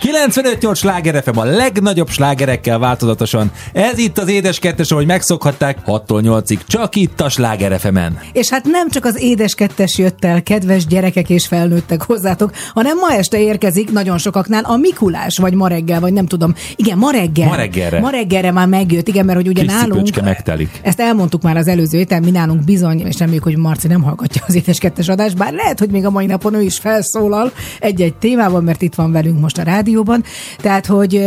[0.00, 3.50] 95-8 sláger FM a legnagyobb slágerekkel változatosan.
[3.72, 8.18] Ez itt az édes kettes, ahogy megszokhatták, 6-tól 8-ig, csak itt a sláger fm -en.
[8.32, 12.96] És hát nem csak az édes kettes jött el, kedves gyerekek és felnőttek hozzátok, hanem
[12.96, 16.54] ma este érkezik nagyon sokaknál a Mikulás, vagy ma reggel, vagy nem tudom.
[16.76, 17.48] Igen, ma reggel.
[17.48, 18.00] Ma reggelre.
[18.00, 20.22] Ma reggelre már megjött, igen, mert hogy ugye Kis nálunk...
[20.22, 20.80] megtelik.
[20.82, 24.42] Ezt elmondtuk már az előző héten, mi nálunk bizony, és reméljük, hogy Marci nem hallgatja
[24.46, 28.14] az édes kettes adást, bár lehet, hogy még a mai napon ő is felszólal egy-egy
[28.14, 30.22] témában, mert itt van velünk most a rádióban.
[30.56, 31.24] Tehát, hogy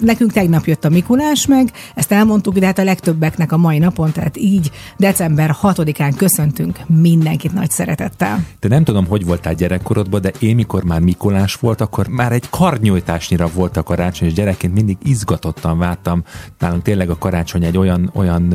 [0.00, 4.12] nekünk tegnap jött a Mikulás meg, ezt elmondtuk, de hát a legtöbbeknek a mai napon,
[4.12, 8.44] tehát így december 6-án köszöntünk mindenkit nagy szeretettel.
[8.60, 12.48] De nem tudom, hogy voltál gyerekkorodban, de én mikor már Mikulás volt, akkor már egy
[12.50, 16.22] karnyújtásnyira volt a karácsony, és gyerekként mindig izgatottan vártam.
[16.58, 18.54] Nálunk tényleg a karácsony egy olyan, olyan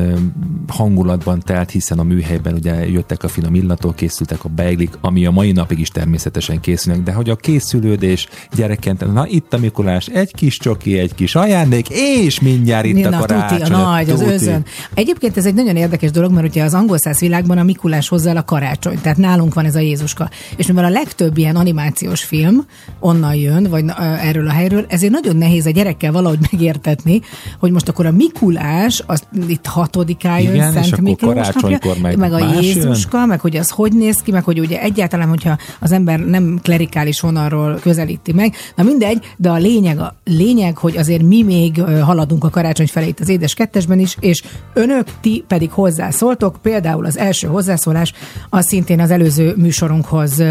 [0.68, 5.30] hangulatban telt, hiszen a műhelyben ugye jöttek a finom illatok, készültek a beiglik, ami a
[5.30, 10.34] mai napig is természetesen készülnek, de hogy a készülődés gyerekként, na itt a Mikulás, egy
[10.34, 13.58] kis csoki, egy kis ajándék, és mindjárt itt Na, a karácsony.
[13.58, 14.32] tuti, a nagy, az tuti.
[14.32, 14.64] özön.
[14.94, 18.30] Egyébként ez egy nagyon érdekes dolog, mert ugye az angol száz világban a Mikulás hozzá
[18.30, 20.30] el a karácsony, tehát nálunk van ez a Jézuska.
[20.56, 22.66] És mivel a legtöbb ilyen animációs film
[23.00, 23.84] onnan jön, vagy
[24.22, 27.20] erről a helyről, ezért nagyon nehéz a gyerekkel valahogy megértetni,
[27.58, 32.32] hogy most akkor a Mikulás, az itt hatodiká jön, Igen, Szent Miklós napja, meg meg
[32.32, 32.62] a más jön?
[32.62, 36.58] Jézuska, meg hogy az hogy néz ki, meg hogy ugye egyáltalán, hogyha az ember nem
[36.62, 38.54] klerikális vonalról közelíti meg.
[38.76, 43.06] Na mindegy, de a lényeg, a lényeg, hogy azért mi még haladunk a karácsony felé
[43.06, 46.56] itt az édes kettesben is, és önök, ti pedig hozzászóltok.
[46.62, 48.12] Például az első hozzászólás
[48.50, 50.42] az szintén az előző műsorunkhoz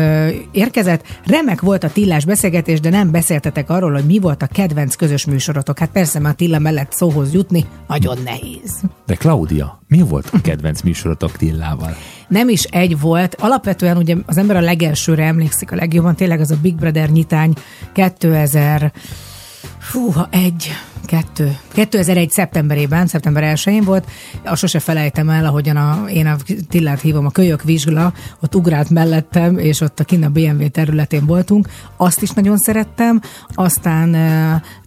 [0.52, 1.04] érkezett.
[1.26, 5.26] Remek volt a Tillás beszélgetés, de nem beszéltetek arról, hogy mi volt a kedvenc közös
[5.26, 5.80] műsorotok.
[5.80, 8.82] Hát persze, mert Tilla mellett szóhoz jutni nagyon nehéz.
[9.06, 11.96] De Claudia, mi volt a kedvenc műsorotok Tillával?
[12.28, 13.36] Nem is egy volt.
[13.40, 17.54] Alapvetően ugye az ember a legelsőre emlékszik a legjobban, tényleg az a Big Brother nyitány
[17.94, 18.92] 2000
[19.78, 20.72] Fúha, egy,
[21.06, 21.58] kettő.
[21.74, 22.32] 2001.
[22.32, 24.08] szeptemberében, szeptember 1-én volt.
[24.46, 26.36] A sose felejtem el, ahogyan a, én a
[26.70, 31.68] Tillát hívom, a kölyök vizsgla, ott ugrált mellettem, és ott a kinn BMW területén voltunk.
[31.98, 33.22] Azt is nagyon szerettem.
[33.54, 34.16] Aztán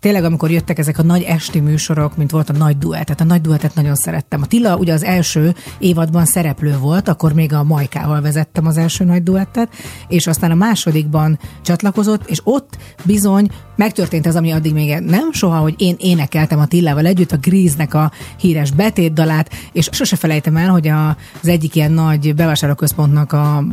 [0.00, 3.24] tényleg, amikor jöttek ezek a nagy esti műsorok, mint volt a nagy duett, tehát a
[3.24, 4.42] nagy duettet nagyon szerettem.
[4.42, 9.04] A Tilla ugye az első évadban szereplő volt, akkor még a Majkával vezettem az első
[9.04, 9.68] nagy duettet,
[10.08, 15.58] és aztán a másodikban csatlakozott, és ott bizony megtörtént ez, ami addig még nem soha,
[15.58, 20.68] hogy én énekeltem a Tillával együtt a Gríznek a híres betétdalát, és sose felejtem el,
[20.68, 21.08] hogy a,
[21.42, 23.64] az egyik ilyen nagy bevásárlóközpontnak a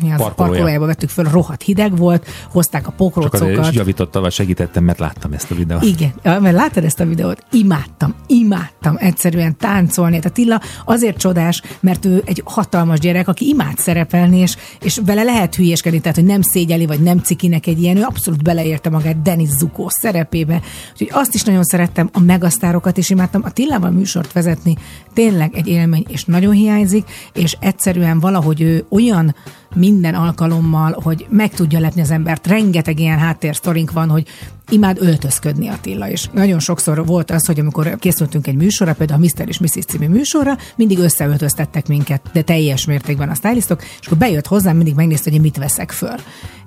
[0.00, 0.34] Parkolója.
[0.34, 3.70] parkolójába vettük föl, rohadt hideg volt, hozták a Csak azért pokrócokat.
[3.70, 5.82] is javította, vagy segítettem, mert láttam ezt a videót.
[5.82, 7.44] Igen, mert láttad ezt a videót?
[7.50, 10.18] Imádtam, imádtam egyszerűen táncolni.
[10.18, 15.22] Tehát Attila azért csodás, mert ő egy hatalmas gyerek, aki imád szerepelni, és, és vele
[15.22, 19.22] lehet hülyeskedni, tehát hogy nem szégyeli, vagy nem cikinek egy ilyen, ő abszolút beleérte magát
[19.22, 20.60] Denis Zukó szerepébe.
[20.92, 23.42] Úgyhogy azt is nagyon szerettem, a megasztárokat is imádtam.
[23.44, 24.76] A Tillával műsort vezetni
[25.14, 29.34] tényleg egy élmény, és nagyon hiányzik, és egyszerűen valahogy ő olyan
[29.74, 32.46] minden alkalommal, hogy meg tudja lepni az embert.
[32.46, 34.26] Rengeteg ilyen háttérsztorink van, hogy
[34.68, 39.24] imád öltözködni Attila, és nagyon sokszor volt az, hogy amikor készültünk egy műsorra, például a
[39.24, 39.48] Mr.
[39.48, 39.84] és Mrs.
[39.84, 44.94] című műsorra, mindig összeöltöztettek minket, de teljes mértékben a stylistok, és akkor bejött hozzám, mindig
[44.94, 46.16] megnézte, hogy én mit veszek föl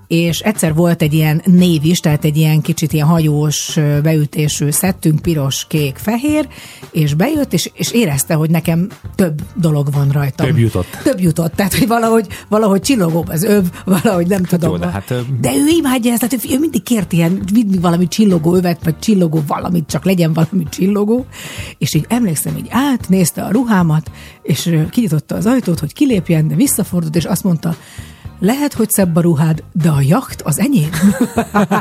[0.09, 5.21] és egyszer volt egy ilyen név is, tehát egy ilyen kicsit ilyen hajós beütésű szettünk,
[5.21, 6.47] piros, kék, fehér,
[6.91, 10.45] és bejött, és, és érezte, hogy nekem több dolog van rajtam.
[10.45, 10.97] Több jutott.
[11.03, 14.71] Több jutott, tehát hogy valahogy, valahogy csillogóbb az öv, valahogy nem tudom.
[14.71, 18.55] jó, de hát, de ő imádja ezt, tehát ő mindig kért ilyen, vidd valami csillogó
[18.55, 21.25] övet, vagy csillogó valamit, csak legyen valami csillogó,
[21.77, 27.15] és így emlékszem, hogy átnézte a ruhámat, és kinyitotta az ajtót, hogy kilépjen, de visszafordult,
[27.15, 27.75] és azt mondta,
[28.39, 30.89] lehet, hogy szebb a ruhád, de a jacht az enyém.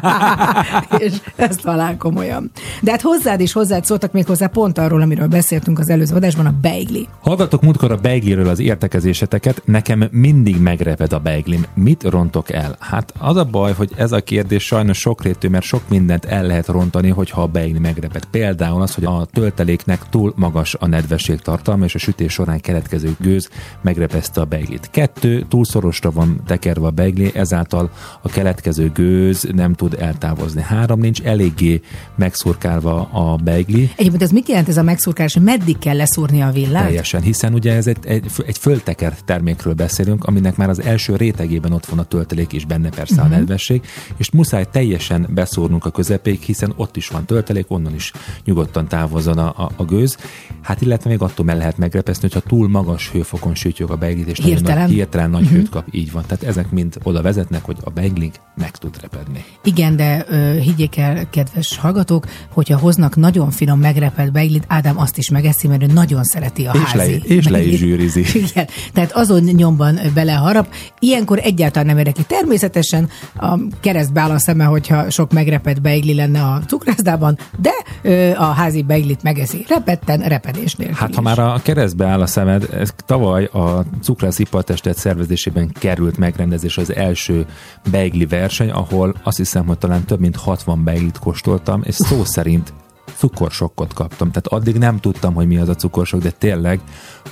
[1.07, 2.51] és ezt talán komolyan.
[2.81, 6.47] De hát hozzád is hozzád szóltak még hozzá pont arról, amiről beszéltünk az előző adásban,
[6.47, 7.09] a beigli.
[7.21, 11.67] Hallgatok múltkor a beigliről az értekezéseteket, nekem mindig megreped a beiglim.
[11.75, 12.77] Mit rontok el?
[12.79, 16.67] Hát az a baj, hogy ez a kérdés sajnos sokrétű, mert sok mindent el lehet
[16.67, 18.25] rontani, hogyha a beigli megreped.
[18.25, 23.17] Például az, hogy a tölteléknek túl magas a nedvesség tartalma, és a sütés során keletkező
[23.21, 23.51] gőz
[23.81, 24.91] megrepeszte a beiglit.
[24.91, 27.91] Kettő, túl szorosra van tekerve a beigli, ezáltal
[28.23, 30.63] a keletkező gőz nem tud eltávozni.
[30.63, 31.81] Három, nincs eléggé
[32.17, 33.91] megszurkálva a beigli.
[33.97, 35.37] Egyébként ez mit jelent ez a megszurkálás?
[35.41, 36.85] Meddig kell leszúrni a villát?
[36.85, 41.73] Teljesen, hiszen ugye ez egy, egy, egy fölteker termékről beszélünk, aminek már az első rétegében
[41.73, 43.27] ott van a töltelék, és benne persze uh-huh.
[43.27, 43.39] a mhm.
[43.39, 43.83] nedvesség,
[44.17, 48.13] és muszáj teljesen beszórnunk a közepéig, hiszen ott is van töltelék, onnan is
[48.45, 50.17] nyugodtan távozzon a, a, a gőz.
[50.63, 54.39] Hát illetve még attól meg lehet megrepeszni, hogyha túl magas hőfokon sütjük a beiglit, és
[54.45, 55.59] hirtelen, nagy, hirtelen nagy uh-huh.
[55.59, 55.87] hőt kap.
[55.91, 56.23] Így van.
[56.27, 59.45] Tehát ezek mind oda vezetnek, hogy a beigling meg tud repedni.
[59.65, 65.19] Igen, de ö, higgyék el, kedves hallgatók, hogyha hoznak nagyon finom megrepelt beiglit, Ádám azt
[65.19, 67.23] is megeszi, mert ő nagyon szereti a és házi.
[67.29, 68.25] Le, és le is zsűrizi.
[68.51, 70.69] Igen, tehát azon nyomban beleharap.
[70.99, 72.25] Ilyenkor egyáltalán nem érdekli.
[72.27, 78.31] Természetesen a keresztbe áll a szeme, hogyha sok megrepett beigli lenne a cukrászdában, de ö,
[78.37, 79.65] a házi beiglit megeszi.
[79.69, 81.17] Repetten, repedés nélkül Hát is.
[81.17, 86.79] ha már a keresztbe áll a szemed, ez tavaly a cukrász ipartestet szervezésében került megrendezés
[86.79, 87.47] az első
[87.91, 92.73] beigli verseny, ahol azt hiszem, hogy talán több mint 60 beiglit kóstoltam, és szó szerint
[93.17, 94.31] cukorsokkot kaptam.
[94.31, 96.81] Tehát addig nem tudtam, hogy mi az a cukorsok, de tényleg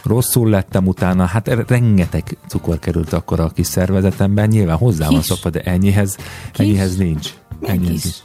[0.02, 5.50] rosszul lettem utána, hát rengeteg cukor került akkor a kis szervezetemben, nyilván hozzá van szokva,
[5.50, 6.16] de ennyihez,
[6.52, 7.34] ennyihez nincs.
[7.62, 8.16] Ennyihez nincs.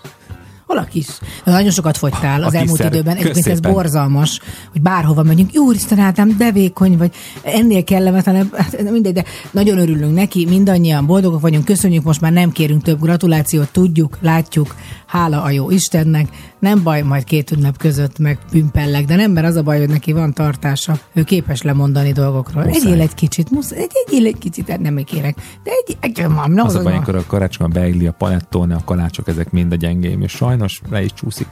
[0.72, 1.08] Hol a kis?
[1.44, 3.16] Nagyon sokat fogytál az elmúlt időben.
[3.16, 4.40] Egyébként ez borzalmas,
[4.72, 5.54] hogy bárhova megyünk.
[5.54, 7.12] Jó, Isten, Ádám, de vékony vagy.
[7.42, 12.52] Ennél kellemetlenebb, hát mindegy, de nagyon örülünk neki, mindannyian boldogok vagyunk, köszönjük, most már nem
[12.52, 14.76] kérünk több gratulációt, tudjuk, látjuk,
[15.06, 16.28] hála a jó Istennek.
[16.60, 19.90] Nem baj, majd két ünnep között meg pümpellek, de nem, mert az a baj, hogy
[19.90, 21.00] neki van tartása.
[21.14, 22.64] Ő képes lemondani dolgokról.
[22.64, 22.92] Muszáj.
[22.92, 25.36] Egyél egy kicsit, muszáj, egy, egyél egy kicsit, hát nem kérek.
[25.64, 28.76] De egy, egy, egy mam, az, az a baj, amikor a karácsony, beigli, a panettone,
[28.76, 31.48] a kalácsok, ezek mind a gyengém, és sajnos le is csúszik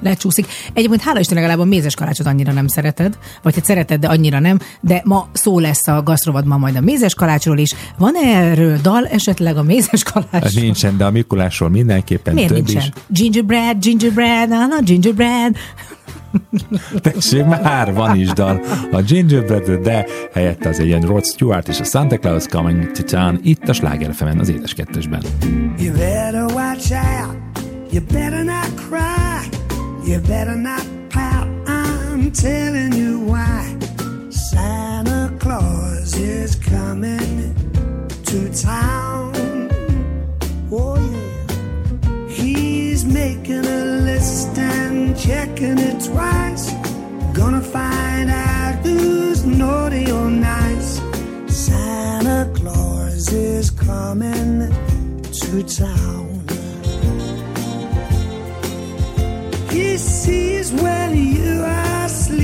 [0.00, 0.46] lecsúszik.
[0.72, 4.38] Egyébként hála Isten legalább a mézes kalácsot annyira nem szereted, vagy hát szereted, de annyira
[4.38, 7.74] nem, de ma szó lesz a gasztrovatban majd a mézes kalácsról is.
[7.98, 10.62] Van erről dal esetleg a mézes kalácsról?
[10.62, 12.82] Nincsen, de a Mikulásról mindenképpen Miért több nincsen?
[12.82, 13.02] is.
[13.06, 15.56] Gingerbread, gingerbread, na, na, gingerbread.
[17.02, 18.60] Tessék, már van is dal
[18.92, 23.02] a Gingerbread, de helyette az egy ilyen Rod Stewart és a Santa Claus Coming to
[23.02, 25.22] Town itt a Sláger az édes kettesben.
[25.78, 27.49] You better watch out,
[27.92, 29.48] you better not cry
[30.04, 33.76] You better not pout, I'm telling you why.
[34.30, 37.54] Santa Claus is coming
[38.24, 39.70] to town.
[40.72, 42.26] Oh, yeah.
[42.28, 46.72] He's making a list and checking it twice.
[47.32, 51.00] Gonna find out who's naughty or nice.
[51.46, 54.72] Santa Claus is coming
[55.32, 56.29] to town.
[59.70, 62.39] He sees when you are sleeping.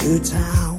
[0.00, 0.69] To town.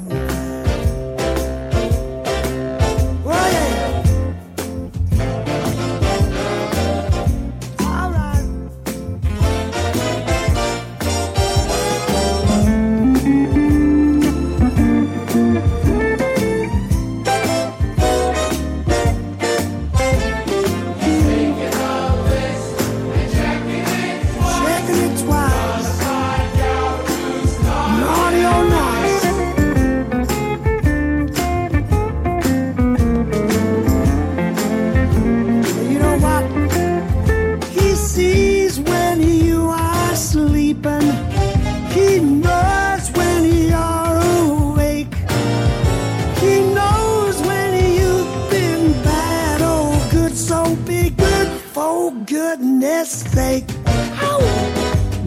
[52.82, 53.64] mistake.
[53.86, 54.40] Ow!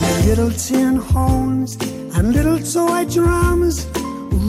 [0.02, 1.78] My little tin horns
[2.16, 3.88] and little toy drums,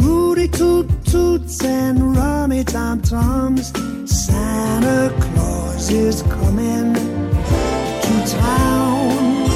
[0.02, 3.66] Rudy toot toots and rummy tom toms.
[4.24, 6.94] Santa Claus is coming
[8.04, 9.48] to town.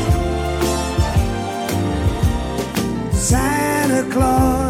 [3.12, 4.69] Santa Claus.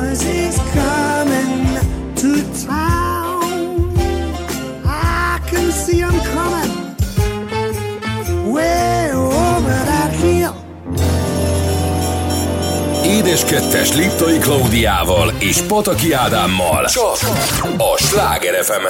[13.30, 16.84] Édes Kettes Liptai Klaudiával és Pataki Ádámmal.
[16.84, 17.18] Csak
[17.76, 18.86] a Sláger fm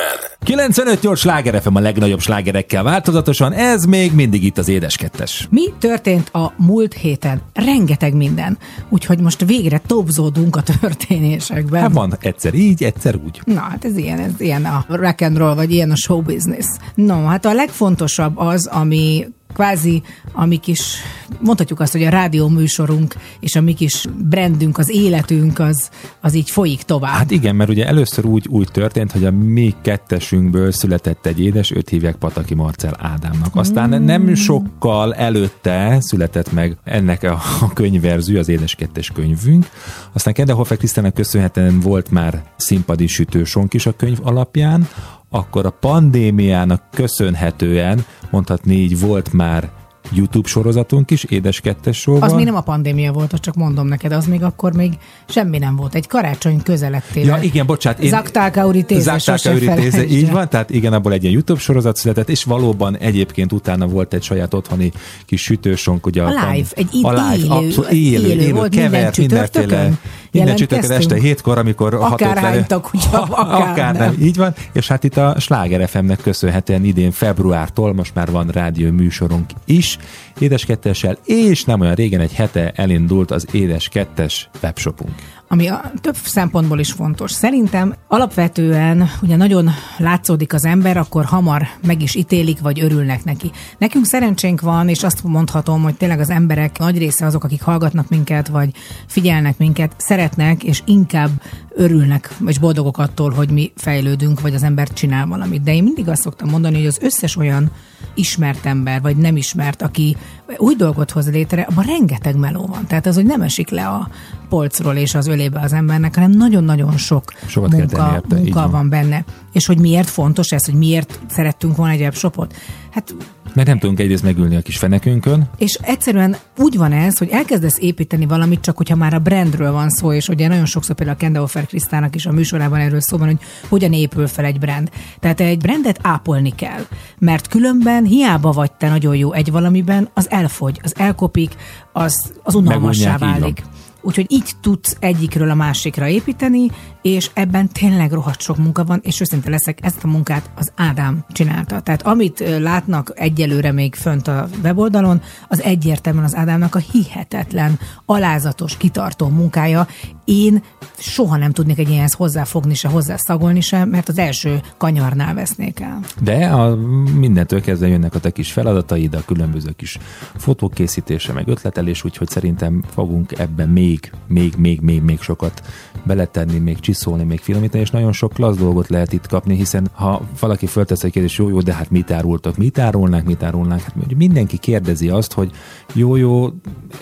[0.47, 5.47] 95-8 Sláger FM a legnagyobb slágerekkel változatosan, ez még mindig itt az Édes Kettes.
[5.51, 7.41] Mi történt a múlt héten?
[7.55, 8.59] Rengeteg minden.
[8.89, 11.81] Úgyhogy most végre topzódunk a történésekben.
[11.81, 13.41] Hát van egyszer így, egyszer úgy.
[13.45, 16.67] Na, hát ez ilyen, ez ilyen a rock and roll, vagy ilyen a show business.
[16.95, 20.03] No, hát a legfontosabb az, ami kvázi
[20.33, 20.97] a mi kis,
[21.41, 25.91] mondhatjuk azt, hogy a rádió műsorunk és a mi kis brandünk, az életünk, az,
[26.21, 27.13] az így folyik tovább.
[27.13, 31.71] Hát igen, mert ugye először úgy, úgy történt, hogy a mi kettesünkből született egy édes,
[31.71, 33.57] őt hívják Pataki Marcel Ádámnak.
[33.57, 34.05] Aztán mm.
[34.05, 39.67] nem sokkal előtte született meg ennek a, a könyvverző, az édes kettes könyvünk.
[40.13, 44.89] Aztán Kendehofer Krisztának köszönhetően volt már színpadi sütősonk is a könyv alapján,
[45.31, 49.71] akkor a pandémiának köszönhetően, mondhatni így, volt már
[50.13, 52.23] YouTube sorozatunk is, Édes Kettes Showval.
[52.23, 54.93] Az még nem a pandémia volt, azt csak mondom neked, az még akkor még
[55.29, 55.95] semmi nem volt.
[55.95, 57.37] Egy karácsony közelettével.
[57.37, 58.03] Ja, igen, bocsánat.
[58.03, 62.97] Zaktálka Uritéze, Zaktálka így van, tehát igen, abból egy ilyen YouTube sorozat született, és valóban
[62.97, 64.93] egyébként utána volt egy saját otthoni
[65.27, 66.07] kis sütősonk.
[66.07, 69.91] Ugye a, a live, egy a live, élő, abszolút, élő, élő, élő volt kevert, mindenféle.
[70.33, 74.03] Minden csütörtök este hétkor, amikor akár hánytak, ugye, akár, akár nem.
[74.03, 74.27] nem.
[74.27, 78.91] Így van, és hát itt a Sláger FM-nek köszönhetően idén februártól most már van rádió
[78.91, 79.99] műsorunk is,
[80.39, 85.15] Édes Kettessel, és nem olyan régen egy hete elindult az Édes Kettes webshopunk
[85.53, 87.31] ami a több szempontból is fontos.
[87.31, 93.51] Szerintem alapvetően ugye nagyon látszódik az ember, akkor hamar meg is ítélik, vagy örülnek neki.
[93.79, 98.09] Nekünk szerencsénk van, és azt mondhatom, hogy tényleg az emberek nagy része azok, akik hallgatnak
[98.09, 98.71] minket, vagy
[99.07, 101.31] figyelnek minket, szeretnek, és inkább
[101.75, 105.63] örülnek, és boldogok attól, hogy mi fejlődünk, vagy az ember csinál valamit.
[105.63, 107.71] De én mindig azt szoktam mondani, hogy az összes olyan
[108.15, 110.17] ismert ember, vagy nem ismert, aki
[110.57, 112.87] új dolgot hoz létre, abban rengeteg meló van.
[112.87, 114.09] Tehát az, hogy nem esik le a
[114.49, 118.89] polcról és az ölébe az embernek, hanem nagyon-nagyon sok Sokat munka, érte, munka van.
[118.89, 119.25] benne.
[119.53, 122.55] És hogy miért fontos ez, hogy miért szerettünk volna egy webshopot?
[122.91, 123.15] Hát
[123.55, 125.51] mert nem tudunk egyrészt megülni a kis fenekünkön.
[125.59, 129.89] És egyszerűen úgy van ez, hogy elkezdesz építeni valamit, csak hogyha már a brandről van
[129.89, 133.27] szó, és ugye nagyon sokszor például a Kendeofer Krisztának is a műsorában erről szó van,
[133.27, 133.39] hogy
[133.69, 134.91] hogyan épül fel egy brand.
[135.21, 136.87] Tehát egy brandet ápolni kell,
[137.19, 141.57] mert különben hiába vagy te nagyon jó egy valamiben, az elfogy, az elkopik,
[141.93, 143.63] az, az unalmassá válik.
[144.03, 146.71] Úgyhogy így tudsz egyikről a másikra építeni,
[147.03, 151.25] és ebben tényleg rohadt sok munka van, és őszinte leszek, ezt a munkát az Ádám
[151.29, 151.81] csinálta.
[151.81, 158.77] Tehát amit látnak egyelőre még fönt a weboldalon, az egyértelműen az Ádámnak a hihetetlen, alázatos,
[158.77, 159.87] kitartó munkája.
[160.31, 160.63] Én
[160.99, 166.01] soha nem tudnék egy ilyenhez hozzáfogni se, hozzászagolni se, mert az első kanyarnál vesznék el.
[166.23, 166.77] De a,
[167.19, 169.99] mindentől kezdve jönnek a te kis feladataid, a különböző kis
[170.37, 175.63] fotók készítése, meg ötletelés, úgyhogy szerintem fogunk ebben még, még, még, még, még sokat
[176.03, 180.23] beletenni, még csiszolni, még finomítani, és nagyon sok klassz dolgot lehet itt kapni, hiszen ha
[180.41, 184.15] valaki föltesz egy kérdést, jó, jó, de hát mit árultak, mit árulnák, mit árulnák, hát
[184.17, 185.51] mindenki kérdezi azt, hogy
[185.93, 186.49] jó, jó,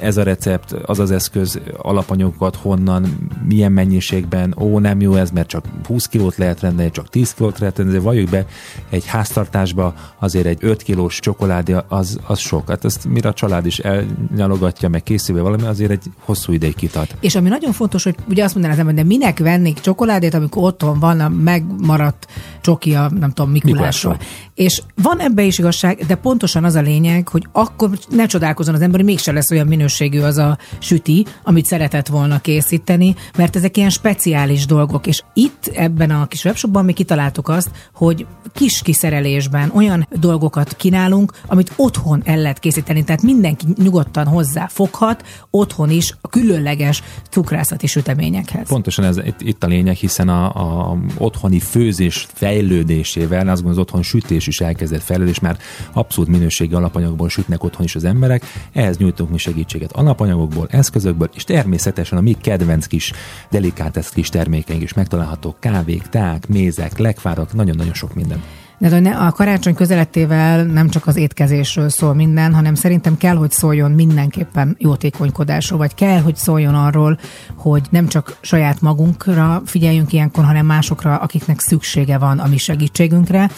[0.00, 3.18] ez a recept, az az eszköz, alapanyagokat honnan,
[3.49, 7.59] milyen mennyiségben, ó, nem jó ez, mert csak 20 kilót lehet rendelni, csak 10 kilót
[7.59, 8.47] lehet rendelni, valljuk be,
[8.91, 12.69] egy háztartásba azért egy 5 kilós csokoládé az, az sok.
[12.69, 17.17] Hát ezt mire a család is elnyalogatja, meg készülve valami, azért egy hosszú ideig kitart.
[17.21, 20.63] És ami nagyon fontos, hogy ugye azt mondaná az ember, de minek vennék csokoládét, amikor
[20.63, 22.27] otthon van a megmaradt
[22.61, 24.19] csoki a, nem tudom, Mikulásról.
[24.59, 28.81] És van ebbe is igazság, de pontosan az a lényeg, hogy akkor ne csodálkozon az
[28.81, 33.77] ember, hogy mégse lesz olyan minőségű az a süti, amit szeretett volna készíteni, mert ezek
[33.77, 35.07] ilyen speciális dolgok.
[35.07, 41.33] És itt ebben a kis webshopban mi kitaláltuk azt, hogy kis kiszerelésben olyan dolgokat kínálunk,
[41.47, 43.05] amit otthon el lehet készíteni.
[43.05, 48.69] Tehát mindenki nyugodtan hozzá foghat, otthon is a különleges cukrászati süteményekhez.
[48.69, 50.45] Pontosan ez itt a lényeg, hiszen a,
[50.91, 55.59] a otthoni főzés fejlődésével, azt gondolom az otthon sütés is elkezdett fejlődni, és már
[55.93, 58.45] abszolút minőségi alapanyagból sütnek otthon is az emberek.
[58.73, 63.12] Ehhez nyújtunk mi segítséget alapanyagokból, eszközökből, és természetesen a mi kedvenc kis
[63.50, 68.43] delikátesz kis termékeink is megtalálhatók, kávék, ták, mézek, lekvárak, nagyon-nagyon sok minden.
[68.78, 73.90] De a karácsony közelettével nem csak az étkezésről szól minden, hanem szerintem kell, hogy szóljon
[73.90, 77.18] mindenképpen jótékonykodásról, vagy kell, hogy szóljon arról,
[77.56, 83.50] hogy nem csak saját magunkra figyeljünk ilyenkor, hanem másokra, akiknek szüksége van a mi segítségünkre,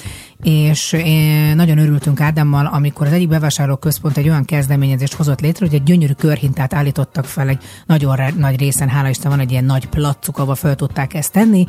[0.42, 5.66] és én nagyon örültünk Ádámmal, amikor az egyik bevásárló központ egy olyan kezdeményezést hozott létre,
[5.66, 9.64] hogy egy gyönyörű körhintát állítottak fel egy nagyon nagy részen, hála Isten van egy ilyen
[9.64, 11.66] nagy placuk, ahol fel tudták ezt tenni,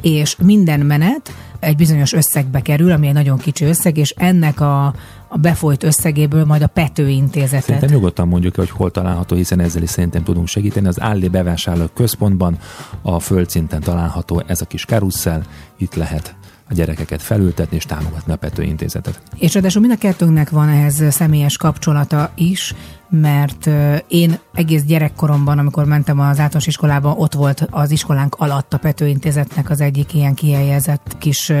[0.00, 4.86] és minden menet egy bizonyos összegbe kerül, ami egy nagyon kicsi összeg, és ennek a,
[5.28, 7.62] a befolyt összegéből majd a Pető intézetet.
[7.62, 10.86] Szerintem nyugodtan mondjuk, hogy hol található, hiszen ezzel is szerintem tudunk segíteni.
[10.86, 12.58] Az Állé bevásárlók központban
[13.02, 15.42] a földszinten található ez a kis karuszel,
[15.78, 16.34] itt lehet
[16.68, 19.20] a gyerekeket felültetni és támogatni a Pető intézetet.
[19.36, 22.74] És ráadásul mind a kettőnknek van ehhez személyes kapcsolata is,
[23.10, 23.70] mert
[24.08, 29.06] én egész gyerekkoromban, amikor mentem az általános iskolába, ott volt az iskolánk alatt a Pető
[29.06, 31.52] Intézetnek az egyik ilyen kihelyezett kis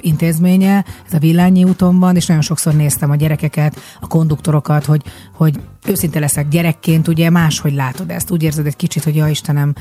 [0.00, 5.02] intézménye, ez a Villányi úton van, és nagyon sokszor néztem a gyerekeket, a konduktorokat, hogy,
[5.36, 9.74] hogy őszinte leszek gyerekként, ugye máshogy látod ezt, úgy érzed egy kicsit, hogy ja Istenem,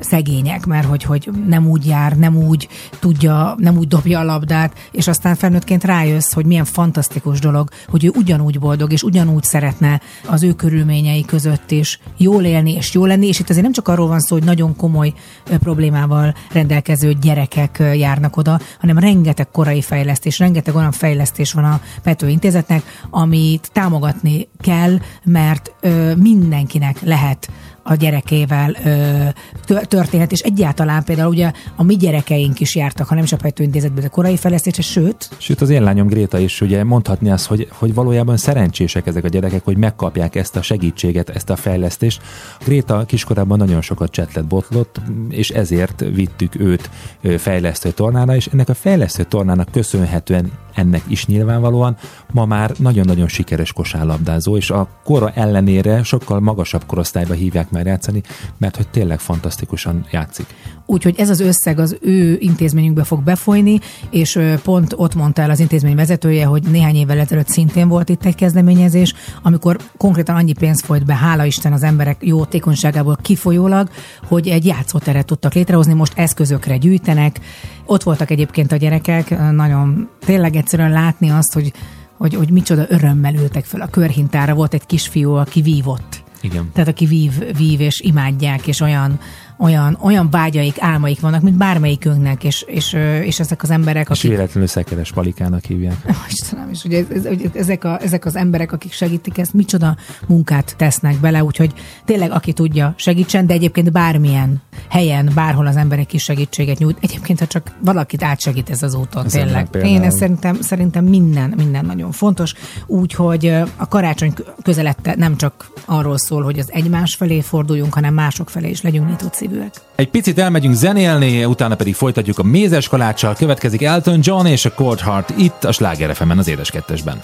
[0.00, 4.88] szegények, mert hogy, hogy nem úgy jár, nem úgy tudja, nem úgy dobja a labdát,
[4.92, 10.00] és aztán felnőttként rájössz, hogy milyen fantasztikus dolog, hogy ő ugyanúgy boldog, és ugyanúgy szeretne
[10.26, 13.88] az ő körülményei között is jól élni és jó lenni, és itt azért nem csak
[13.88, 15.12] arról van szó, hogy nagyon komoly
[15.44, 22.28] problémával rendelkező gyerekek járnak oda, hanem rengeteg korai fejlesztés, rengeteg olyan fejlesztés van a Pető
[22.28, 25.72] Intézetnek, amit támogatni kell, mert
[26.16, 27.50] mindenkinek lehet
[27.84, 33.24] a gyerekével ö, történet, és egyáltalán például ugye a mi gyerekeink is jártak, ha nem
[33.24, 35.28] is a Petőintézetben, de korai fejlesztése, sőt.
[35.38, 39.28] Sőt, az én lányom Gréta is ugye mondhatni azt, hogy, hogy valójában szerencsések ezek a
[39.28, 42.22] gyerekek, hogy megkapják ezt a segítséget, ezt a fejlesztést.
[42.64, 46.90] Gréta kiskorában nagyon sokat csetlet botlott, és ezért vittük őt
[47.38, 51.96] fejlesztő tornára, és ennek a fejlesztő tornának köszönhetően ennek is nyilvánvalóan
[52.32, 58.22] ma már nagyon-nagyon sikeres kosárlabdázó, és a kora ellenére sokkal magasabb korosztályba hívják már játszani,
[58.58, 60.46] mert hogy tényleg fantasztikusan játszik.
[60.86, 65.60] Úgyhogy ez az összeg az ő intézményünkbe fog befolyni, és pont ott mondta el az
[65.60, 70.82] intézmény vezetője, hogy néhány évvel ezelőtt szintén volt itt egy kezdeményezés, amikor konkrétan annyi pénz
[70.82, 73.88] folyt be, hála Isten az emberek jó tékonyságából kifolyólag,
[74.26, 77.40] hogy egy játszóteret tudtak létrehozni, most eszközökre gyűjtenek.
[77.86, 81.72] Ott voltak egyébként a gyerekek, nagyon tényleg egyszerűen látni azt, hogy
[82.16, 84.54] hogy, hogy micsoda örömmel ültek fel a körhintára.
[84.54, 86.22] Volt egy kisfiú, aki vívott.
[86.40, 86.70] Igen.
[86.72, 89.20] Tehát aki vív, vív és imádják, és olyan,
[89.58, 92.92] olyan, olyan vágyaik, álmaik vannak, mint bármelyikünknek, és, és,
[93.22, 94.22] és ezek az emberek, akik...
[94.22, 95.96] És véletlenül szekeres palikának hívják.
[96.30, 99.96] Istenem, és ugye ez, ez, ezek, a, ezek az emberek, akik segítik ezt, micsoda
[100.26, 101.72] munkát tesznek bele, úgyhogy
[102.04, 106.98] tényleg aki tudja, segítsen, de egyébként bármilyen helyen, bárhol az emberek is segítséget nyújt.
[107.00, 109.68] Egyébként, ha csak valakit átsegít ez az úton, ez tényleg.
[109.84, 112.54] Én ezt szerintem, szerintem minden, minden nagyon fontos.
[112.86, 113.46] Úgyhogy
[113.76, 118.68] a karácsony közelette nem csak arról szól, hogy az egymás felé forduljunk, hanem mások felé
[118.70, 119.72] is legyünk nyitott szívűek.
[119.94, 124.72] Egy picit elmegyünk zenélni, utána pedig folytatjuk a mézes kaláccsal, következik Elton John és a
[124.74, 127.18] Cold Heart itt a Sláger az Édes Kettesben.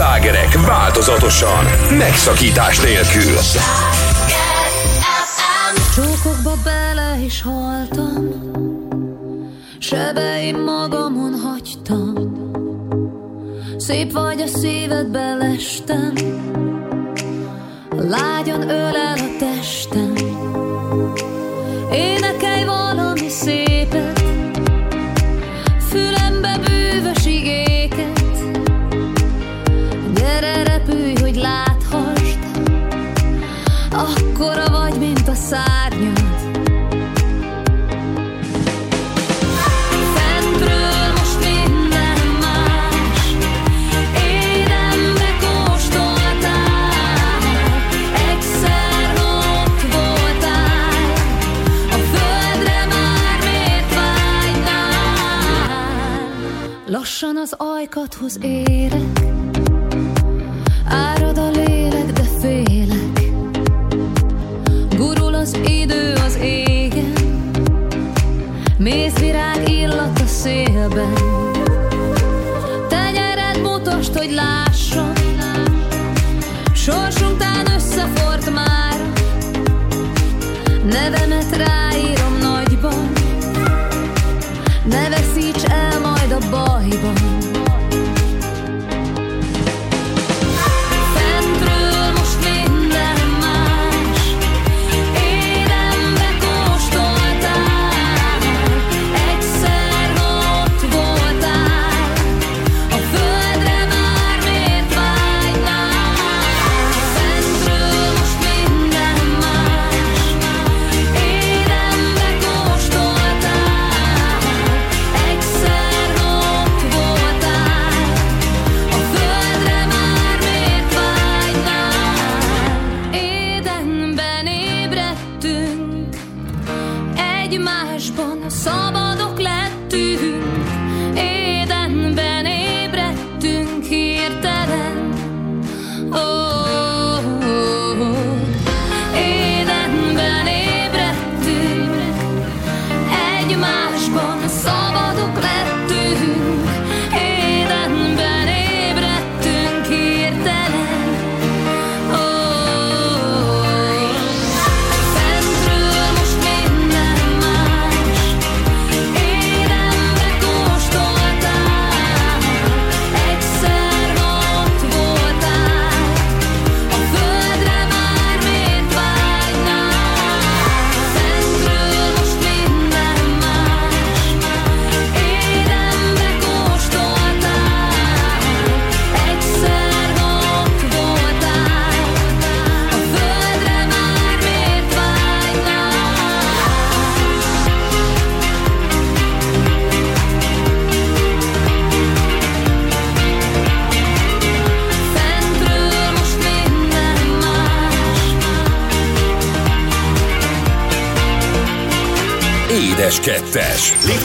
[0.00, 1.64] slágerek változatosan,
[1.98, 3.36] megszakítás nélkül.
[5.94, 8.28] Csókokba bele is haltam,
[9.78, 12.14] sebeim magamon hagytam.
[13.76, 16.12] Szép vagy a szívedbe lestem,
[17.90, 18.99] lágyan öleltem.
[57.92, 59.39] Ajkathoz érek.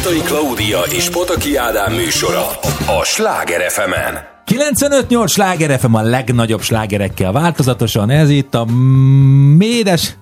[0.05, 2.47] Vártai Klaudia és Pataki Ádám műsora
[2.99, 3.91] a Sláger fm
[4.45, 8.09] 95-8 Sláger FM a legnagyobb slágerekkel változatosan.
[8.09, 8.65] Ez itt a
[9.57, 10.15] médes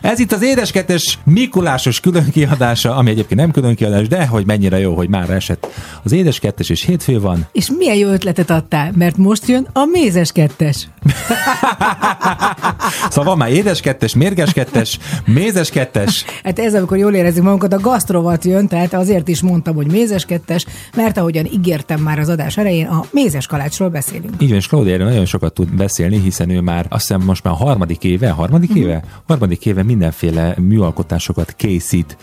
[0.00, 5.08] ez itt az édeskettes Mikulásos különkiadása, ami egyébként nem különkiadás, de hogy mennyire jó, hogy
[5.08, 5.66] már esett.
[6.02, 7.46] Az édeskettes és hétfő van.
[7.52, 10.88] És milyen jó ötletet adtál, mert most jön a mézeskettes.
[13.08, 16.24] Szóval van már édeskettes, mérgeskettes, mézeskettes.
[16.44, 20.24] Hát ez, amikor jól érezzük magunkat, a gasztrovat jön, tehát azért is mondtam, hogy mézes
[20.24, 20.66] kettes,
[20.96, 24.34] mert ahogyan ígértem már az adás elején, a mézes kalácsról beszélünk.
[24.38, 27.54] Így van, és Claudia nagyon sokat tud beszélni, hiszen ő már azt hiszem most már
[27.54, 28.78] a harmadik éve, harmadik Mhm.
[28.78, 29.02] éve?
[29.26, 32.16] Harmadik éve mindenféle műalkotásokat készít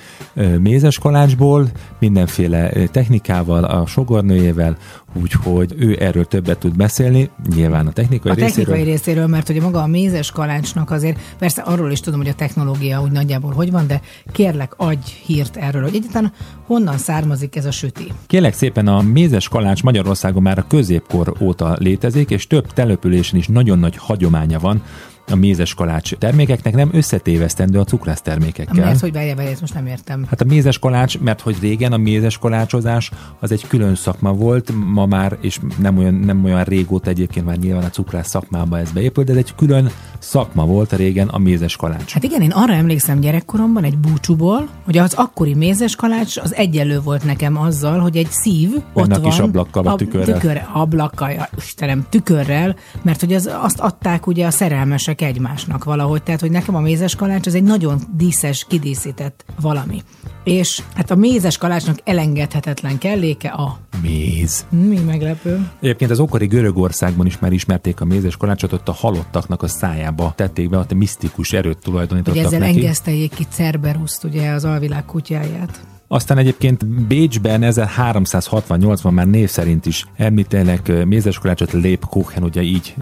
[0.60, 1.67] mézes kalácsból,
[2.00, 4.78] mindenféle technikával, a sogornőjével,
[5.13, 8.65] úgyhogy ő erről többet tud beszélni, nyilván a technikai A részéről.
[8.65, 12.34] technikai részéről, mert ugye maga a mézes kalácsnak azért, persze arról is tudom, hogy a
[12.34, 16.34] technológia úgy nagyjából hogy van, de kérlek, adj hírt erről, hogy egyáltalán
[16.65, 18.12] honnan származik ez a süti.
[18.28, 23.48] Kérlek szépen a mézes kalács Magyarországon már a középkor óta létezik, és több településen is
[23.48, 24.84] nagyon nagy hagyománya van
[25.29, 28.85] a mézes kalács termékeknek, nem összetévesztendő a cukrász termékekkel.
[28.85, 30.25] Mert hogy várjál, várjál, ezt most nem értem.
[30.29, 34.71] Hát a mézes kalács, mert hogy régen a mézes kalácsozás az egy külön szakma volt,
[34.85, 38.91] ma már, és nem olyan, nem olyan régóta egyébként már nyilván a cukrász szakmába ez
[38.91, 39.89] beépült, de ez egy külön
[40.19, 42.11] szakma volt régen a mézes kalács.
[42.11, 46.99] Hát igen, én arra emlékszem gyerekkoromban egy búcsúból, hogy az akkori mézes kalács az egyenlő
[46.99, 49.47] volt nekem azzal, hogy egy szív ott a kis van.
[49.47, 50.39] ablakkal, vagy tükörrel.
[50.39, 56.23] Tükörrel, ablakkal, ja, Istenem, tükörrel, mert hogy az, azt adták ugye a szerelmesek egymásnak valahogy,
[56.23, 60.01] tehát hogy nekem a mézes kalács az egy nagyon díszes, kidíszített valami.
[60.43, 64.65] És hát a mézes kalácsnak elengedhetetlen kelléke a Méz.
[64.69, 65.69] mi meglepő.
[65.82, 70.34] Egyébként az ókori Görögországban is már ismerték a mézes kalácsot, ott a halottaknak a szájába
[70.36, 72.79] tették be, ott a misztikus erőt tulajdonítottak ezzel neki.
[72.79, 75.79] engeszteljék ki Cerberuszt, ugye az alvilág kutyáját.
[76.12, 82.95] Aztán egyébként Bécsben 1368-ban már név szerint is említenek ö, mézeskolácsot, Lebkuchen, ugye így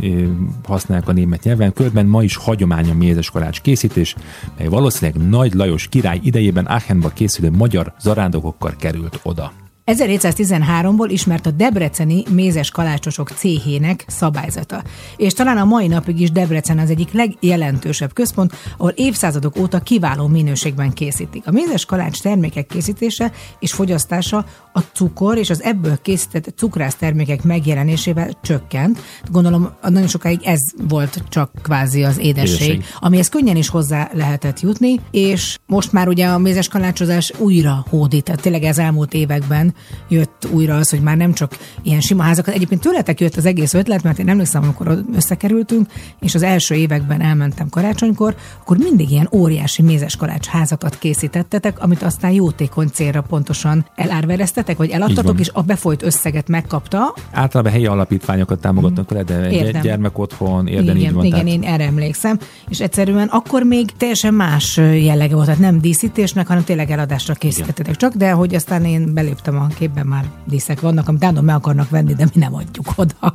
[0.64, 1.74] használják a német nyelven.
[1.74, 4.16] Körben ma is hagyomány a mézeskolács készítés,
[4.58, 9.67] mely valószínűleg Nagy Lajos király idejében Aachenba készülő magyar zarándokokkal került oda.
[9.88, 14.84] 1713-ból ismert a Debreceni mézes kalácsosok céhének szabályzata.
[15.18, 20.28] És talán a mai napig is Debrecen az egyik legjelentősebb központ, ahol évszázadok óta kiváló
[20.28, 21.48] minőségben készítik.
[21.48, 27.44] A mézes kalács termékek készítése és fogyasztása a cukor és az ebből készített cukrász termékek
[27.44, 29.00] megjelenésével csökkent.
[29.32, 32.86] Gondolom, nagyon sokáig ez volt csak kvázi az édesség, Édesség.
[33.00, 38.24] amihez könnyen is hozzá lehetett jutni, és most már ugye a mézes kalácsozás újra hódít,
[38.24, 39.76] tehát tényleg ez elmúlt években
[40.08, 43.74] jött újra az, hogy már nem csak ilyen sima házakat, egyébként tőletek jött az egész
[43.74, 49.30] ötlet, mert én emlékszem, amikor összekerültünk, és az első években elmentem karácsonykor, akkor mindig ilyen
[49.32, 55.62] óriási mézes kalács házakat készítettetek, amit aztán jótékony célra pontosan elárvereztetek, vagy eladtatok, és a
[55.62, 59.82] befolyt összeget megkapta, Általában helyi alapítványokat támogatnak vele, de egy Értem.
[59.82, 61.26] gyermekotthon, érden így igen, van.
[61.26, 65.80] igen, tehát- én erre emlékszem, és egyszerűen akkor még teljesen más jellege volt, tehát nem
[65.80, 70.80] díszítésnek, hanem tényleg eladásra készítettetek csak, de hogy aztán én beléptem a képben, már díszek
[70.80, 73.34] vannak, amit állandóan meg akarnak venni, de mi nem adjuk oda.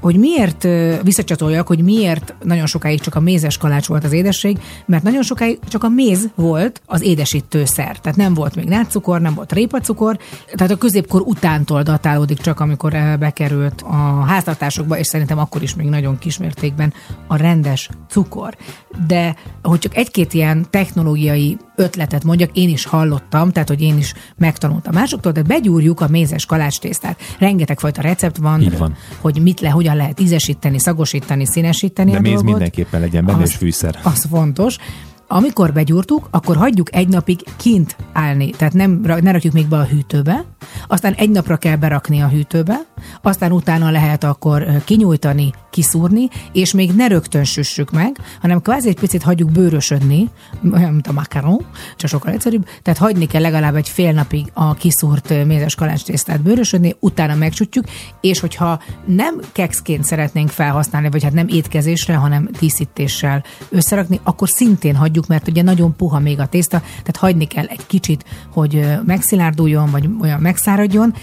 [0.00, 0.66] Hogy miért
[1.02, 5.58] visszacsatoljak, hogy miért nagyon sokáig csak a mézes kalács volt az édesség, mert nagyon sokáig
[5.68, 8.00] csak a méz volt az édesítőszer.
[8.00, 10.18] Tehát nem volt még nátszukor, nem volt répacukor,
[10.54, 15.86] tehát a középkor utántól datálódik csak, amikor bekerült a háztartásokba, és szerintem akkor is még
[15.86, 16.92] nagyon kismértékben
[17.26, 18.56] a rendes cukor.
[19.06, 24.12] De hogy csak egy-két ilyen technológiai ötletet mondjak, én is hallottam, tehát hogy én is
[24.36, 27.20] megtanultam másoktól, de begyúrjuk a mézes kalács tésztát.
[27.38, 28.94] Rengeteg fajta recept van, Így van.
[29.20, 32.50] hogy mit le, hogyan lehet ízesíteni, szagosítani, színesíteni De a méz dolgot.
[32.50, 33.98] mindenképpen legyen benne, Az- és fűszer.
[34.02, 34.76] Az fontos.
[35.28, 39.84] Amikor begyúrtuk, akkor hagyjuk egy napig kint állni, tehát nem, ne rakjuk még be a
[39.84, 40.44] hűtőbe,
[40.88, 42.80] aztán egy napra kell berakni a hűtőbe,
[43.22, 48.98] aztán utána lehet akkor kinyújtani, kiszúrni, és még ne rögtön süssük meg, hanem kvázi egy
[48.98, 50.30] picit hagyjuk bőrösödni,
[50.72, 54.74] olyan, mint a makaron, csak sokkal egyszerűbb, tehát hagyni kell legalább egy fél napig a
[54.74, 57.84] kiszúrt mézes kalács tésztát bőrösödni, utána megsütjük,
[58.20, 64.96] és hogyha nem kekszként szeretnénk felhasználni, vagy hát nem étkezésre, hanem díszítéssel összerakni, akkor szintén
[64.96, 69.90] hagyjuk, mert ugye nagyon puha még a tészta, tehát hagyni kell egy kicsit, hogy megszilárduljon,
[69.90, 71.14] vagy olyan megszáradjon,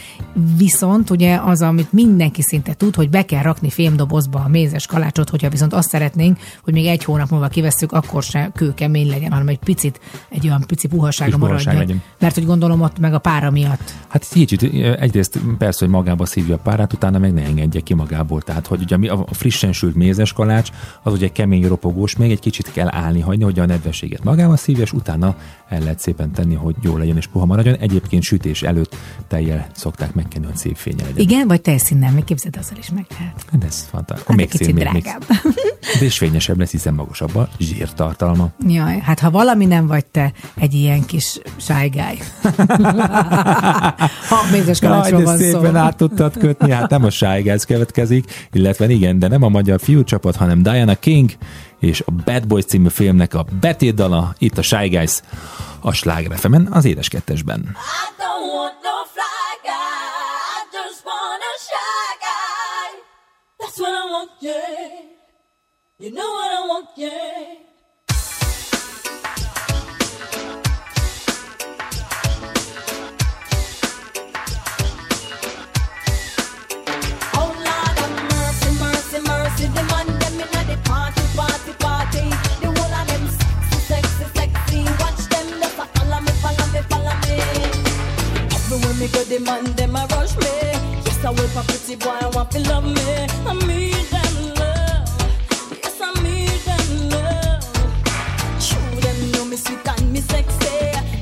[0.57, 5.29] viszont ugye az, amit mindenki szinte tud, hogy be kell rakni fémdobozba a mézes kalácsot,
[5.29, 9.47] hogyha viszont azt szeretnénk, hogy még egy hónap múlva kivesszük, akkor se kőkemény legyen, hanem
[9.47, 9.99] egy picit,
[10.29, 11.75] egy olyan pici puhasága maradjon.
[11.75, 12.01] legyen.
[12.19, 13.93] Mert hogy gondolom ott meg a pára miatt.
[14.07, 14.63] Hát kicsit,
[14.99, 18.41] egyrészt persze, hogy magába szívja a párát, utána meg ne engedje ki magából.
[18.41, 20.69] Tehát, hogy ugye a frissen sült mézes kalács,
[21.03, 24.83] az ugye kemény ropogós, még egy kicsit kell állni hagyni, hogy ne nedvességet magával szívja,
[24.83, 25.35] és utána
[25.69, 27.75] el lehet szépen tenni, hogy jó legyen és puha maradjon.
[27.75, 28.95] Egyébként sütés előtt
[29.27, 31.17] tejjel szokták megkenni, hogy szép fénye legyen.
[31.17, 33.45] Igen, vagy tejszínnel, még képzeld, azzal is meg lehet.
[33.51, 34.27] Hát ez fantasztikus.
[34.27, 35.23] Hát Még kicsit szín, még, még, drágább.
[35.99, 38.49] de és fényesebb lesz, hiszen magasabb a zsírtartalma.
[38.67, 42.17] Jaj, hát ha valami nem vagy te egy ilyen kis sájgáj.
[44.29, 45.43] ha mézes kalácsról van szó.
[45.43, 47.09] szépen át tudtad kötni, hát nem a
[47.41, 51.29] Guys következik, illetve igen, de nem a magyar fiú csapat, hanem Diana King
[51.81, 55.21] és a Bad Boys című filmnek a betétdala, itt a Shy Guys,
[55.79, 57.59] a Sláger FM-en, az édes kettesben.
[57.59, 59.91] I don't want no fly guy.
[89.01, 90.45] Me go, the man them a rush me.
[91.05, 93.27] Yes, I wait for pretty boy, I want to love me.
[93.49, 95.09] I need them love.
[95.81, 97.63] Yes, I need them love.
[98.61, 100.67] True, them know me sweet and me sexy.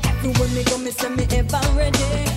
[0.09, 2.28] Everywhere me go, me say me ever ready.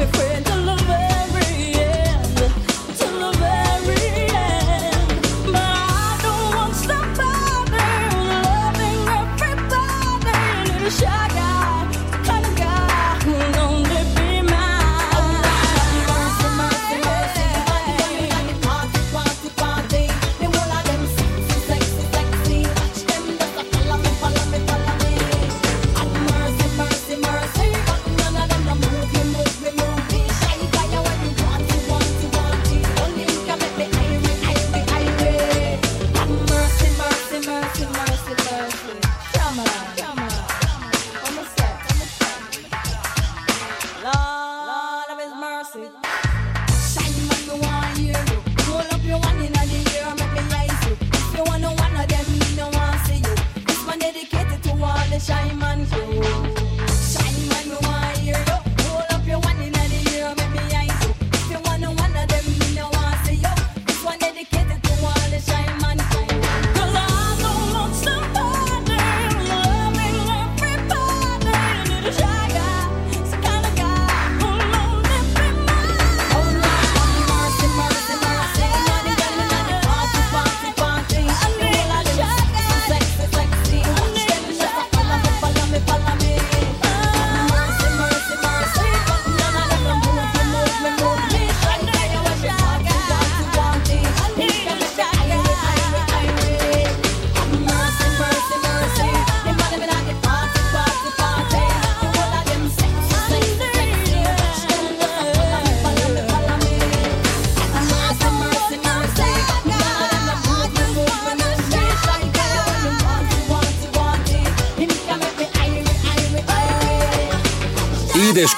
[0.00, 0.49] me friend.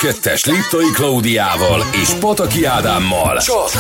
[0.03, 3.39] 2-es Liptai Klaudiával és Pataki Ádámmal.
[3.39, 3.71] Csak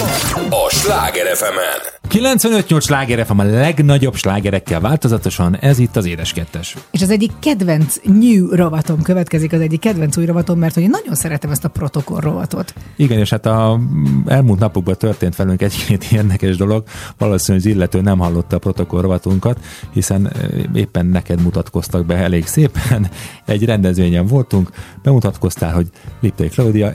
[0.51, 6.77] a Sláger fm 95-8 sláger a legnagyobb slágerekkel változatosan, ez itt az édes kettes.
[6.90, 10.90] És az egyik kedvenc new rovatom következik, az egyik kedvenc új rovatom, mert hogy én
[10.90, 12.75] nagyon szeretem ezt a protokoll rovatot.
[12.96, 13.81] Igen, és hát a
[14.27, 16.85] elmúlt napokban történt velünk egy-két érdekes dolog.
[17.18, 19.59] Valószínűleg az illető nem hallotta a protokoll rovatunkat,
[19.92, 23.11] hiszen eh, éppen neked mutatkoztak be elég szépen.
[23.44, 24.70] Egy rendezvényen voltunk,
[25.03, 25.87] bemutatkoztál, hogy
[26.20, 26.92] Liptai Klaudia,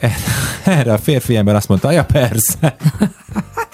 [0.64, 2.76] erre a férfi ember azt mondta, ja persze.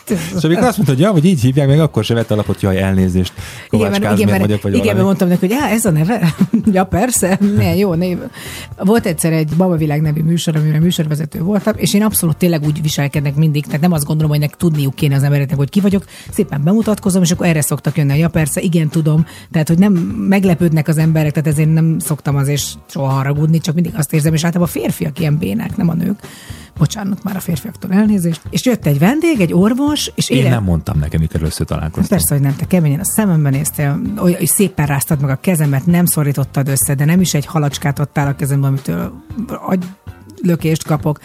[0.09, 2.83] És amikor azt mondta, hogy ja, hogy így hívják, meg akkor se vett alapot, jaj,
[2.83, 3.33] elnézést.
[3.69, 6.35] Kovács igen, mert, igen, mert, vagyok, vagy igen, mert mondtam neki, hogy ez a neve?
[6.73, 8.19] ja, persze, milyen jó név.
[8.79, 12.83] Volt egyszer egy Baba Világ nevű műsor, amire műsorvezető voltam, és én abszolút tényleg úgy
[12.83, 16.05] viselkednek mindig, tehát nem azt gondolom, hogy nek tudniuk kéne az embereknek, hogy ki vagyok,
[16.31, 19.27] szépen bemutatkozom, és akkor erre szoktak jönni, ja, persze, igen, tudom.
[19.53, 19.93] Tehát, hogy nem
[20.29, 24.45] meglepődnek az emberek, tehát ezért nem szoktam azért soha haragudni, csak mindig azt érzem, és
[24.45, 26.19] általában a férfiak ilyen bének, nem a nők.
[26.79, 28.41] Bocsánat, már a férfiaktól elnézést.
[28.51, 32.19] És jött egy vendég, egy orvos, és Én ére- nem mondtam neked, mikor először találkoztam.
[32.19, 35.87] Persze, hogy nem, te keményen a szememben néztél, olyan, hogy szépen ráztad meg a kezemet,
[35.87, 39.13] nem szorítottad össze, de nem is egy halacskát adtál a kezembe, amitől
[39.67, 39.85] agy
[40.43, 41.21] lökést kapok.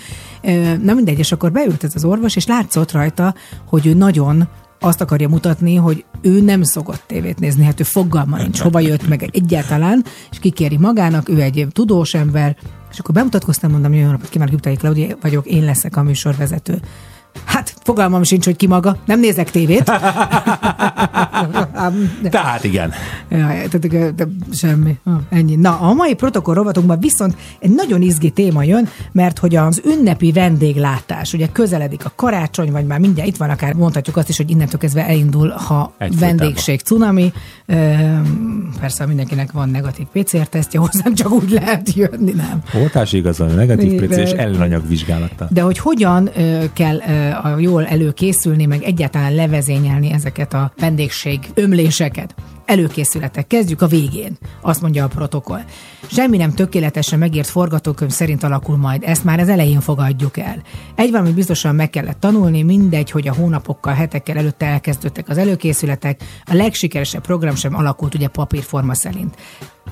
[0.81, 3.35] Na mindegy, és akkor beült ez az orvos, és látszott rajta,
[3.65, 4.47] hogy ő nagyon
[4.79, 9.07] azt akarja mutatni, hogy ő nem szokott tévét nézni, hát ő fogalma nincs, hova jött
[9.07, 12.57] meg egyáltalán, és kikéri magának, ő egy tudós ember,
[12.91, 16.79] és akkor bemutatkoztam, mondom, jó napot kívánok, Jutai Klaudia vagyok, én leszek a műsorvezető.
[17.45, 19.83] Hát fogalmam sincs, hogy ki maga, nem nézek tévét.
[22.29, 22.93] Tehát igen.
[23.29, 24.97] Jaj, tehát, de semmi.
[25.29, 25.55] Ennyi.
[25.55, 30.31] Na, a mai protokoll rovatunkban viszont egy nagyon izgi téma jön, mert hogy az ünnepi
[30.31, 34.49] vendéglátás, ugye közeledik a karácsony, vagy már mindjárt itt van, akár mondhatjuk azt is, hogy
[34.49, 36.37] innentől kezdve elindul, ha Egyfolytában.
[36.37, 37.33] vendégség cunami.
[38.79, 42.63] Persze mindenkinek van negatív PCR-tesztje, hozzám csak úgy lehet jönni, nem?
[42.81, 44.07] Oltási igazolni, negatív Igen.
[44.07, 45.47] PC és ellenanyag vizsgálata.
[45.51, 46.29] De hogy hogyan
[46.73, 46.97] kell
[47.43, 52.35] a jól előkészülni, meg egyáltalán levezényelni ezeket a vendégség ömléseket.
[52.69, 53.47] Előkészületek.
[53.47, 55.61] Kezdjük a végén, azt mondja a protokoll.
[56.11, 60.61] Semmi nem tökéletesen megírt forgatókönyv szerint alakul majd, ezt már az elején fogadjuk el.
[60.95, 66.21] Egy valami biztosan meg kellett tanulni, mindegy, hogy a hónapokkal, hetekkel előtte elkezdődtek az előkészületek,
[66.45, 69.35] a legsikeresebb program sem alakult ugye papírforma szerint.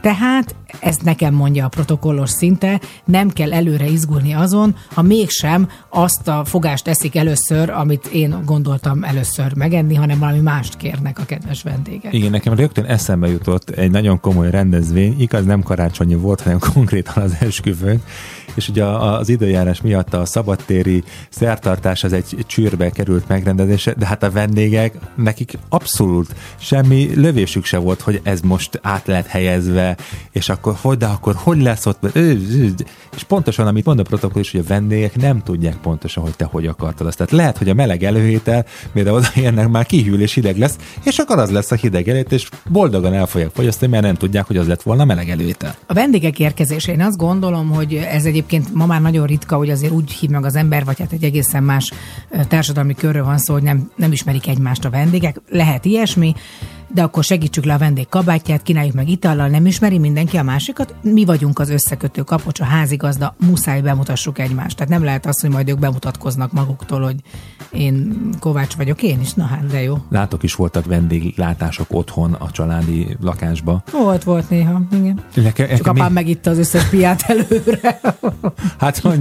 [0.01, 6.27] Tehát, ezt nekem mondja a protokollos szinte, nem kell előre izgulni azon, ha mégsem azt
[6.27, 11.63] a fogást teszik először, amit én gondoltam először megenni, hanem valami mást kérnek a kedves
[11.63, 12.13] vendégek.
[12.13, 17.23] Igen, nekem rögtön eszembe jutott egy nagyon komoly rendezvény, igaz nem karácsonyi volt, hanem konkrétan
[17.23, 18.03] az esküvőnk,
[18.57, 24.23] és ugye az időjárás miatt a szabadtéri szertartás az egy csűrbe került megrendezésre, de hát
[24.23, 29.97] a vendégek, nekik abszolút semmi lövésük se volt, hogy ez most át lehet helyezve,
[30.31, 32.15] és akkor hogy, de akkor hogy lesz ott,
[33.15, 36.45] és pontosan, amit mond a protokoll is, hogy a vendégek nem tudják pontosan, hogy te
[36.45, 37.17] hogy akartad azt.
[37.17, 41.39] Tehát lehet, hogy a meleg előhétel, mire odaérnek, már kihűl és hideg lesz, és akkor
[41.39, 44.67] az lesz a hideg előtt, és boldogan el fogják fogyasztani, mert nem tudják, hogy az
[44.67, 45.75] lett volna meleg előétel.
[45.85, 49.91] A vendégek érkezése, én azt gondolom, hogy ez egyébként ma már nagyon ritka, hogy azért
[49.91, 51.91] úgy hív meg az ember, vagy hát egy egészen más
[52.47, 55.41] társadalmi körről van szó, hogy nem, nem ismerik egymást a vendégek.
[55.49, 56.33] Lehet ilyesmi,
[56.87, 60.95] de akkor segítsük le a vendég kabátját, kínáljuk meg itallal, nem ismeri mindenki a másikat.
[61.01, 64.75] Mi vagyunk az összekötő kapocs, a házigazda, muszáj bemutassuk egymást.
[64.77, 67.15] Tehát nem lehet az, hogy majd ők bemutatkoznak maguktól, hogy
[67.71, 69.97] én Kovács vagyok, én is, na hát, de jó.
[70.09, 73.83] Látok is voltak vendéglátások otthon a családi lakásba.
[73.91, 75.19] Volt, volt néha, igen.
[75.33, 77.99] Nekem, Csak apám megitta az összes piát előre.
[78.79, 79.19] Hát, hogy...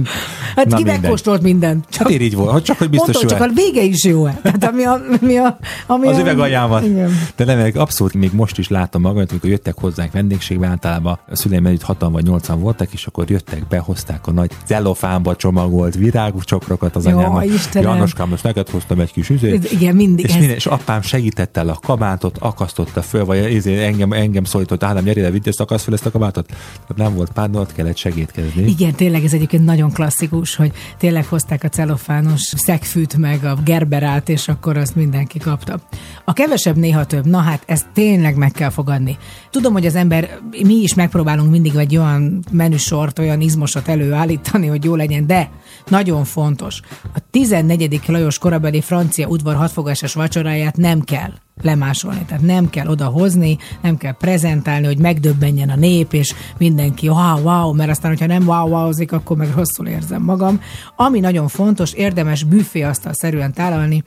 [0.55, 1.95] Hát Na ki megkóstolt mindent.
[1.95, 5.01] Hát így volt, csak hogy biztos Mondtam, csak a vége is jó Tehát ami a,
[5.21, 5.57] ami a,
[5.87, 6.85] ami Az a, üveg alján van.
[6.85, 7.11] Igen.
[7.35, 11.35] De nem, meg abszolút még most is látom magam, amikor jöttek hozzánk vendégségbe, általában a
[11.35, 15.95] szüleim együtt hatan vagy nyolcan voltak, és akkor jöttek be, hozták a nagy celofánba csomagolt
[15.95, 17.43] virágcsokrokat az Jó, anyámmal.
[17.43, 17.93] Istenem.
[17.93, 19.71] Jánoskám, most neked hoztam egy kis üzét.
[19.71, 24.11] Igen, mindig És, ez- minden, és apám segített el a kabátot, akasztotta föl, vagy engem,
[24.13, 26.45] engem szólított, Ádám, gyere ide, vidd ezt, akasz fel ezt a kabátot.
[26.47, 28.67] Tehát nem volt pádol, kellett segítkezni.
[28.67, 34.29] Igen, tényleg ez egyébként nagyon klasszikus, hogy tényleg hozták a celofános szegfűt meg a gerberát,
[34.29, 35.79] és akkor azt mindenki kapta.
[36.25, 39.17] A kevesebb néha több, na hát ezt tényleg meg kell fogadni.
[39.49, 44.83] Tudom, hogy az ember, mi is megpróbálunk mindig egy olyan menüsort, olyan izmosat előállítani, hogy
[44.83, 45.49] jó legyen, de
[45.87, 46.81] nagyon fontos.
[47.13, 48.01] A 14.
[48.07, 51.31] Lajos korabeli francia udvar hatfogásos vacsoráját nem kell
[51.61, 52.25] lemásolni.
[52.27, 57.73] Tehát nem kell odahozni, nem kell prezentálni, hogy megdöbbenjen a nép, és mindenki wow, wow,
[57.73, 60.61] mert aztán, hogyha nem wow, wowzik, akkor meg rosszul érzem magam.
[60.95, 64.03] Ami nagyon fontos, érdemes büféasztal szerűen tálalni,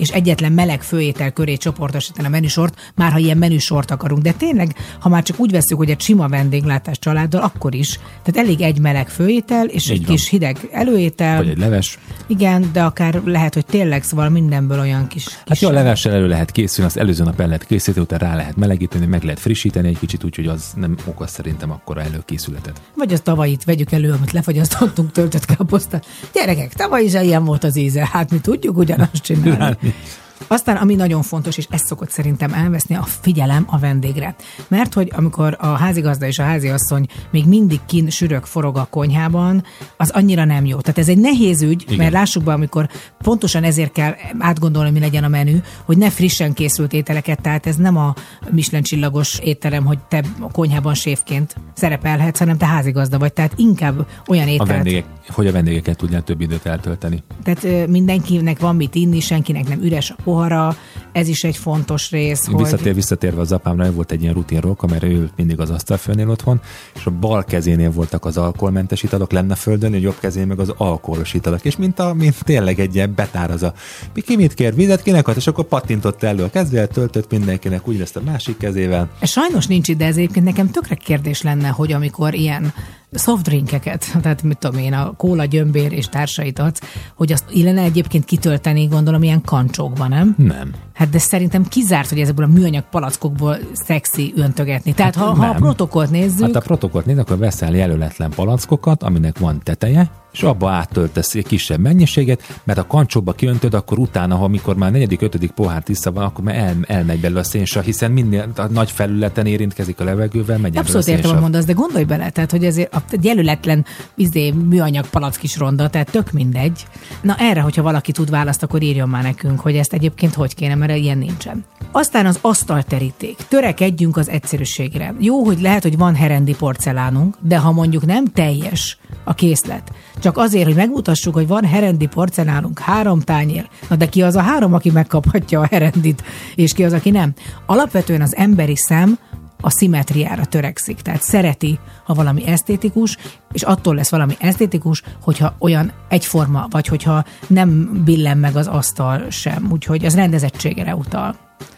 [0.00, 4.22] és egyetlen meleg főétel köré csoportosítani a menüsort, már ha ilyen menüsort akarunk.
[4.22, 7.98] De tényleg, ha már csak úgy veszük, hogy egy sima vendéglátás családdal, akkor is.
[8.22, 10.16] Tehát elég egy meleg főétel, és Így egy van.
[10.16, 11.36] kis hideg előétel.
[11.36, 11.98] Vagy egy leves.
[12.26, 15.28] Igen, de akár lehet, hogy tényleg, szóval mindenből olyan kis...
[15.28, 18.26] Hát kis jó, a levessel elő lehet készülni, azt előző nap el lehet készíteni, utána
[18.30, 22.80] rá lehet melegíteni, meg lehet frissíteni egy kicsit, úgyhogy az nem okoz szerintem akkora előkészületet.
[22.96, 26.06] Vagy az tavalyit vegyük elő, amit lefagyasztottunk töltött káposztát.
[26.32, 29.76] Gyerekek, tavaly is ilyen volt az íze, hát mi tudjuk ugyanazt csinálni.
[29.90, 30.29] You.
[30.46, 34.34] Aztán, ami nagyon fontos, és ez szokott szerintem elveszni, a figyelem a vendégre.
[34.68, 39.64] Mert hogy amikor a házigazda és a háziasszony még mindig kin sürök forog a konyhában,
[39.96, 40.80] az annyira nem jó.
[40.80, 41.96] Tehát ez egy nehéz ügy, Igen.
[41.96, 42.88] mert lássuk be, amikor
[43.18, 47.76] pontosan ezért kell átgondolni, mi legyen a menü, hogy ne frissen készült ételeket, tehát ez
[47.76, 48.14] nem a
[48.50, 53.32] Michelin csillagos étterem, hogy te a konyhában séfként szerepelhetsz, hanem te házigazda vagy.
[53.32, 54.68] Tehát inkább olyan A ételt.
[54.68, 57.22] vendégek, hogy a vendégeket tudják több időt eltölteni.
[57.42, 60.76] Tehát mindenkinek van mit inni, senkinek nem üres a pohara,
[61.12, 62.62] ez is egy fontos rész, hogy...
[62.62, 66.60] Visszatér, visszatérve az apámra, volt egy ilyen rutin roka, mert ő mindig az asztalfőnél otthon,
[66.94, 70.72] és a bal kezénél voltak az alkoholmentes italok lenne földön, a jobb kezén meg az
[70.76, 71.64] alkoholos italok.
[71.64, 73.72] És mint, a, mint tényleg egy ilyen betár az a
[74.14, 78.00] ki mit kér, vizet kinek ad, és akkor pattintott elő a kezével, töltött mindenkinek úgy
[78.00, 79.08] ezt a másik kezével.
[79.22, 82.72] Sajnos nincs ide, ez egyébként nekem tökre kérdés lenne, hogy amikor ilyen
[83.18, 86.80] soft drinkeket, tehát mit tudom én, a kóla, gyömbér és társait adsz,
[87.14, 90.19] hogy azt illene egyébként kitölteni, gondolom, ilyen kancsókban, nem?
[90.36, 90.74] Nem.
[90.94, 94.92] Hát de szerintem kizárt, hogy ezekből a műanyag palackokból szexi öntögetni.
[94.92, 95.56] Tehát ha, ha a nem.
[95.56, 100.70] protokollt nézzük, Hát a protokollt nézd, akkor veszel jelöletlen palackokat, aminek van teteje, és abba
[100.70, 105.50] áttöltesz egy kisebb mennyiséget, mert a kancsóba kiöntöd, akkor utána, ha amikor már negyedik, ötödik
[105.50, 109.46] pohár tiszta van, akkor már el, elmegy belőle a szénsav, hiszen minél a nagy felületen
[109.46, 113.02] érintkezik a levegővel, megy Abszolút a értem, mondasz, de gondolj bele, tehát, hogy ezért a
[113.22, 116.86] jelöletlen izé, műanyag palack is ronda, tehát tök mindegy.
[117.22, 120.74] Na erre, hogyha valaki tud választ, akkor írjon már nekünk, hogy ezt egyébként hogy kéne,
[120.74, 121.64] mert ilyen nincsen.
[121.92, 123.36] Aztán az asztalteríték.
[123.48, 125.14] Törekedjünk az egyszerűségre.
[125.18, 130.36] Jó, hogy lehet, hogy van herendi porcelánunk, de ha mondjuk nem teljes a készlet, csak
[130.36, 134.74] azért, hogy megmutassuk, hogy van herendi porcelánunk, három tányér, na de ki az a három,
[134.74, 136.22] aki megkaphatja a herendit,
[136.54, 137.32] és ki az, aki nem?
[137.66, 139.18] Alapvetően az emberi szem
[139.60, 141.00] a szimetriára törekszik.
[141.00, 143.16] Tehát szereti, ha valami esztétikus,
[143.52, 149.30] és attól lesz valami esztétikus, hogyha olyan egyforma, vagy hogyha nem billen meg az asztal
[149.30, 149.68] sem.
[149.70, 151.36] Úgyhogy az rendezettségre utal.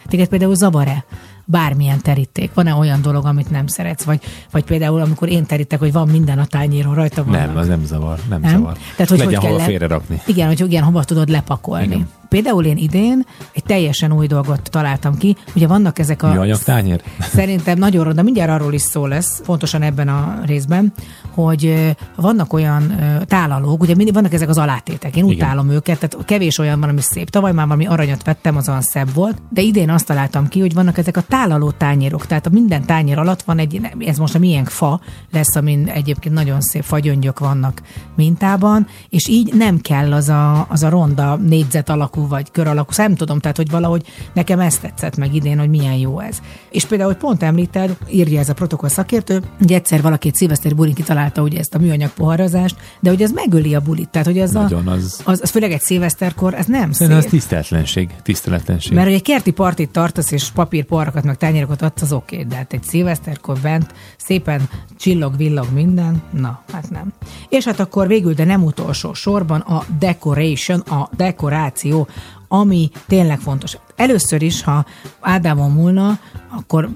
[0.08, 1.04] Téged például zavar-e
[1.44, 2.54] bármilyen teríték?
[2.54, 4.02] Van-e olyan dolog, amit nem szeretsz?
[4.04, 4.20] Vagy,
[4.50, 7.32] vagy például, amikor én terítek, hogy van minden a tányéron, rajta van.
[7.34, 8.50] Nem, az nem zavar, nem, Nem?
[8.50, 8.72] zavar.
[8.96, 10.20] Tehát, hogy Legyen hogy kell hova le- félrerakni.
[10.26, 11.84] Igen, hogy igen, hova tudod lepakolni.
[11.84, 12.08] Igen.
[12.32, 12.42] Igen.
[12.42, 15.36] Például én idén egy teljesen új dolgot találtam ki.
[15.54, 16.32] Ugye vannak ezek a...
[16.32, 17.02] Műanyag tányér?
[17.20, 20.92] Szerintem nagyon ronda, mindjárt arról is szó lesz, pontosan ebben a részben,
[21.34, 25.36] hogy vannak olyan tálalók, ugye mindig vannak ezek az alátétek, én Igen.
[25.36, 27.30] utálom őket, tehát kevés olyan van, ami szép.
[27.30, 30.74] Tavaly már valami aranyat vettem, az olyan szebb volt, de idén azt találtam ki, hogy
[30.74, 34.38] vannak ezek a tálaló tányérok, tehát a minden tányér alatt van egy, ez most a
[34.38, 35.00] milyen fa
[35.32, 37.82] lesz, amin egyébként nagyon szép fagyöngyök vannak
[38.16, 42.90] mintában, és így nem kell az a, az a ronda négyzet alakú vagy kör alakú,
[42.90, 46.38] szóval nem tudom, tehát hogy valahogy nekem ezt tetszett meg idén, hogy milyen jó ez.
[46.70, 50.74] És például, hogy pont említed, írja ez a protokoll szakértő, hogy egyszer valaki egy szilveszter
[50.74, 54.38] bulin kitalálta ugye ezt a műanyag poharazást, de hogy ez megöli a bulit, tehát hogy
[54.38, 57.32] ez Nagyon, a, az- az, az főleg egy szilveszterkor, ez nem Szerintem az szép.
[57.32, 58.10] tiszteletlenség.
[58.22, 58.92] Tiszteletlenség.
[58.92, 62.72] Mert hogy egy kerti partit tartasz, és papírpoharakat, meg tányérokat adsz, az oké, de hát
[62.72, 64.68] egy szilveszterkor bent szépen
[64.98, 67.12] csillog, villog minden, na, hát nem.
[67.48, 72.08] És hát akkor végül, de nem utolsó sorban a decoration, a dekoráció,
[72.48, 73.76] ami tényleg fontos.
[73.96, 74.84] Először is, ha
[75.20, 76.18] Ádámon múlna,
[76.50, 76.88] akkor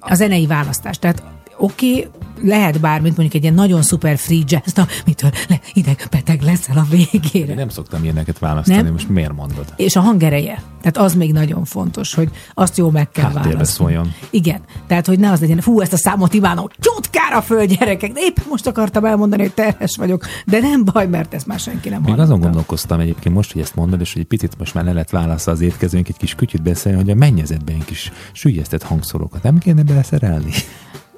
[0.00, 0.98] a zenei választás.
[0.98, 1.22] Tehát
[1.58, 2.10] oké, okay,
[2.42, 6.76] lehet bármit, mondjuk egy ilyen nagyon szuper free jazz, na, mitől le, ideg, beteg leszel
[6.76, 7.50] a végére.
[7.50, 8.92] Én nem szoktam ilyeneket választani, Nem?
[8.92, 9.64] most miért mondod?
[9.76, 10.62] És a hangereje.
[10.80, 13.90] Tehát az még nagyon fontos, hogy azt jó meg kell Háttérbe választani.
[13.90, 14.14] szóljon.
[14.30, 14.60] Igen.
[14.86, 18.44] Tehát, hogy ne az legyen, fú, ezt a számot imánom, csutkára föl, gyerekek, de éppen
[18.48, 22.08] most akartam elmondani, hogy terhes vagyok, de nem baj, mert ezt már senki nem Még
[22.08, 22.32] hallotta.
[22.32, 25.10] azon gondolkoztam egyébként most, hogy ezt mondod, és hogy egy picit most már le lett
[25.10, 29.82] válasza az étkezőnk, egy kis kütyüt beszélni, hogy a mennyezetben kis sülyeztett hangszorokat nem kéne
[29.82, 30.50] beleszerelni?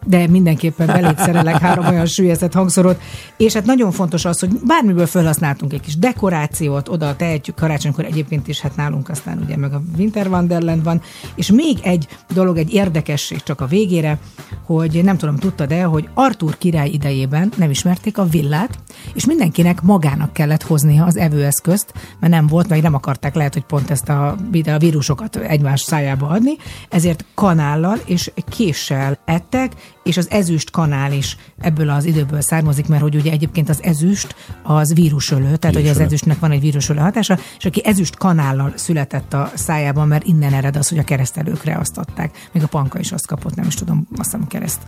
[0.06, 3.00] De mindenképpen szerelek három olyan sűjesztett hangszorot,
[3.36, 8.48] és hát nagyon fontos az, hogy bármiből felhasználtunk egy kis dekorációt, oda tehetjük karácsonykor egyébként
[8.48, 11.00] is, hát nálunk aztán ugye meg a Winter Wonderland van,
[11.34, 14.18] és még egy dolog, egy érdekesség csak a végére,
[14.64, 18.78] hogy nem tudom, tudtad-e, hogy Artur király idejében nem ismerték a villát,
[19.14, 23.64] és mindenkinek magának kellett hoznia az evőeszközt, mert nem volt, vagy nem akarták lehet, hogy
[23.64, 24.36] pont ezt a,
[24.66, 26.56] a vírusokat egymás szájába adni,
[26.88, 29.72] ezért kanállal és késsel ettek,
[30.10, 34.34] és az ezüst kanál is ebből az időből származik, mert hogy ugye egyébként az ezüst
[34.62, 36.04] az vírusölő, tehát hogy az Vírusölő.
[36.04, 40.76] ezüstnek van egy vírusölő hatása, és aki ezüst kanállal született a szájában, mert innen ered
[40.76, 42.48] az, hogy a keresztelőkre azt adták.
[42.52, 44.80] Még a panka is azt kapott, nem is tudom, azt hiszem a kereszt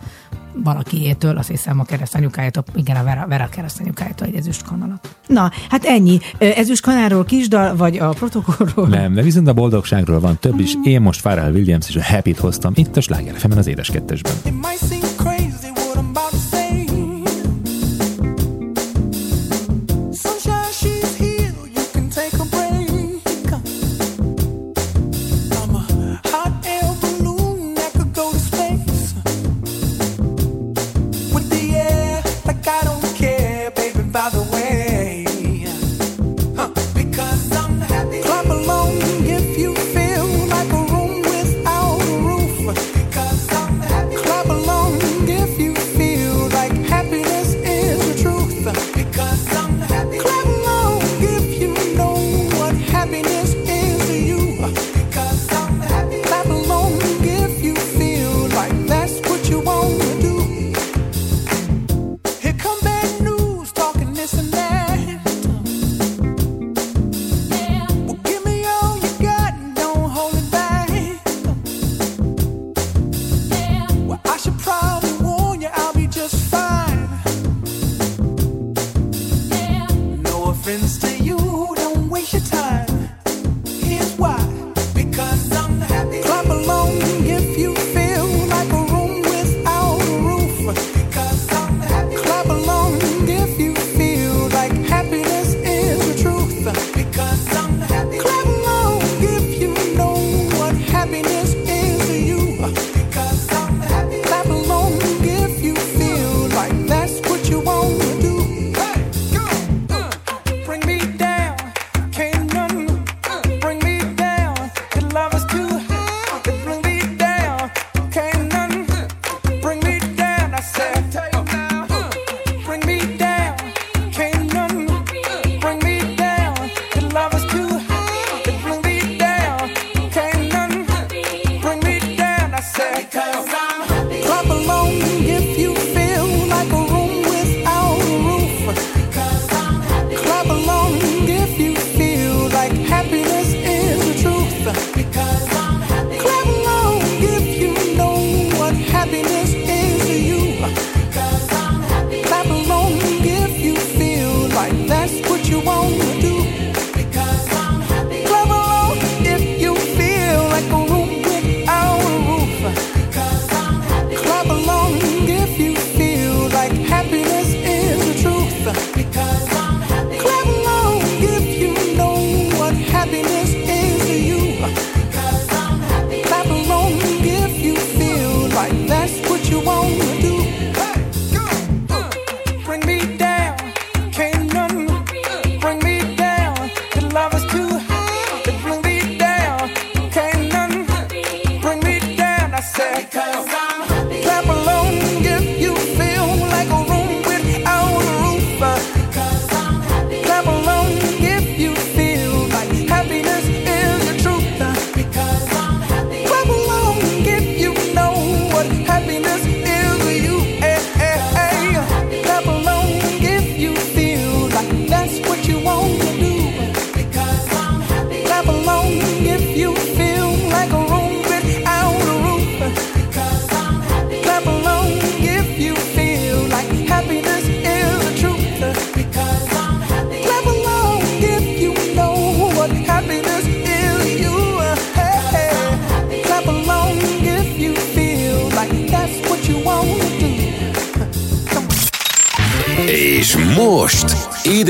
[0.63, 5.15] valakiétől, azt hiszem a kereszt anyukájától, igen, a Vera, Vera kereszt anyukájától egy ezüst kanalat.
[5.27, 6.19] Na, hát ennyi.
[6.37, 8.87] Ezüst kanálról kisdal, vagy a protokollról?
[8.87, 10.73] Nem, de viszont a boldogságról van több is.
[10.83, 14.33] Én most Pharrell Williams és a Happy-t hoztam itt a Sláger az édes kettesben.
[14.45, 15.12] It might seem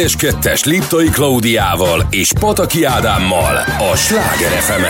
[0.04, 3.56] édeskettes Liptai Klaudiával és Pataki Ádámmal
[3.92, 4.84] a Sláger fm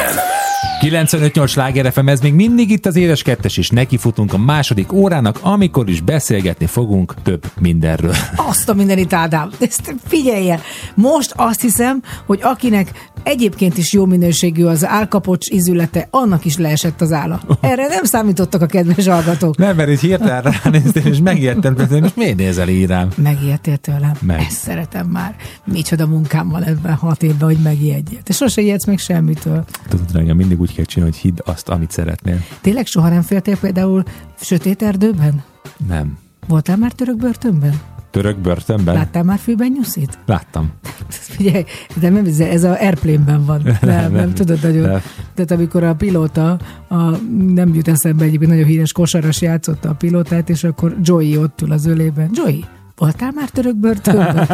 [0.82, 5.40] 95-8 sláger FM, ez még mindig itt az édes kettes, és nekifutunk a második órának,
[5.42, 8.16] amikor is beszélgetni fogunk több mindenről.
[8.36, 9.50] Azt a mindenit, Ádám.
[9.60, 10.60] Ezt figyelje.
[10.96, 17.02] Most azt hiszem, hogy akinek egyébként is jó minőségű az álkapocs ízülete, annak is leesett
[17.02, 17.42] az álla.
[17.62, 19.58] Erre nem számítottak a kedves hallgatók.
[19.58, 23.10] Nem, mert itt hirtelen ránéztem, és megijedtem, hogy most miért nézel így rám?
[23.16, 24.14] Megijedtél tőlem?
[24.22, 24.40] Meg.
[24.40, 25.36] Ezt szeretem már.
[25.66, 28.22] Micsoda munkám van ebben hat évben, hogy megijedjél.
[28.22, 29.66] Te sose ijedsz meg semmitől.
[29.88, 32.40] Tudod, drága, mindig úgy kell csinálni, hogy hidd azt, amit szeretnél.
[32.62, 34.04] Tényleg soha nem féltél például
[34.40, 35.44] sötét erdőben?
[35.88, 36.18] Nem.
[36.48, 37.82] Voltál már török börtönben?
[38.14, 38.94] Török börtönben?
[38.96, 40.20] Láttál már fűben nyuszit?
[40.26, 40.72] Láttam.
[41.10, 41.64] Figyelj,
[42.00, 43.62] de nem, ez- ez a airplane-ben van.
[43.82, 44.90] Nem, nem, nem tudod nagyon.
[44.90, 45.02] Nem.
[45.34, 47.10] Tehát amikor a pilóta, a,
[47.48, 51.72] nem jut eszembe egyébként nagyon híres kosaras játszotta a pilótát, és akkor Joey ott ül
[51.72, 52.30] az ölében.
[52.34, 52.64] Joey,
[53.04, 54.48] voltál már török börtönben?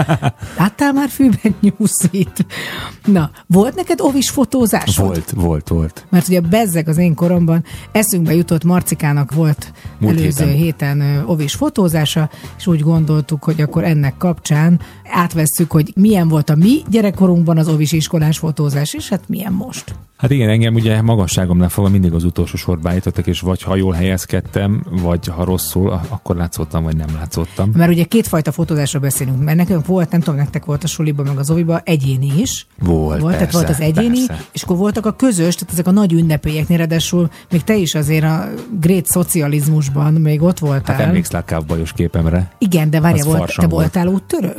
[0.58, 2.45] Láttál már fűben nyuszit?
[3.06, 5.06] Na, volt neked ovis fotózásod?
[5.06, 6.06] Volt, volt, volt.
[6.10, 10.97] Mert ugye bezzeg az én koromban eszünkbe jutott Marcikának volt Múlt előző héten.
[10.97, 14.80] héten, ovis fotózása, és úgy gondoltuk, hogy akkor ennek kapcsán
[15.12, 19.95] átvesszük, hogy milyen volt a mi gyerekkorunkban az ovis iskolás fotózás, és hát milyen most.
[20.20, 23.93] Hát igen, engem ugye magasságomnál fogva mindig az utolsó sorba állítottak, és vagy ha jól
[23.93, 27.72] helyezkedtem, vagy ha rosszul, akkor látszottam, vagy nem látszottam.
[27.76, 31.38] Mert ugye kétfajta fotózásról beszélünk, mert nekünk volt, nem tudom, nektek volt a suliban, meg
[31.38, 32.68] az oviba egyéni is.
[32.80, 34.43] Volt, volt, tehát persze, volt az egyéni, persze.
[34.51, 38.24] és akkor voltak a közös, tehát ezek a nagy ünnepélyeknél, ráadásul még te is azért
[38.24, 38.49] a
[38.80, 40.95] great szocializmusban még ott voltál.
[40.95, 42.51] Hát emlékszel a kávbajos képemre?
[42.57, 44.55] Igen, de várja, volt, te voltál úttörő?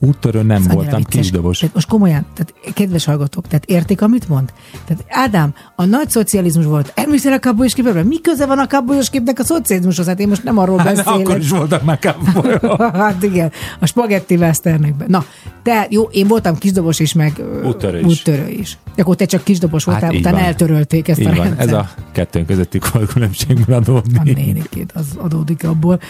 [0.00, 1.58] Úttörön nem Annyira voltam, kisdobos.
[1.58, 4.52] Tehát most komolyan, tehát kedves hallgatók, tehát értik, amit mond?
[4.86, 6.92] Tehát Ádám, a nagy szocializmus volt.
[6.94, 8.02] Emlékszel a kábolyos képemre?
[8.02, 10.06] Mi köze van a kábolyos képnek a szocializmushoz?
[10.06, 11.20] Hát én most nem arról Hát, beszélek.
[11.20, 12.82] akkor is voltak már kávbajok.
[12.96, 15.06] hát igen, a spagetti westernekben.
[15.10, 15.24] Na,
[15.62, 18.04] te, jó, én voltam kisdobos is, meg Úttörő is.
[18.06, 18.78] úttörő is.
[18.96, 20.44] Akkor te csak kisdobos voltál, Hát utána van.
[20.46, 21.68] eltörölték ezt Így a van, rendszert.
[21.68, 22.78] ez a kettőnk közötti
[23.12, 24.32] különbségből A adódni.
[24.32, 26.00] nénikét, az adódik abból.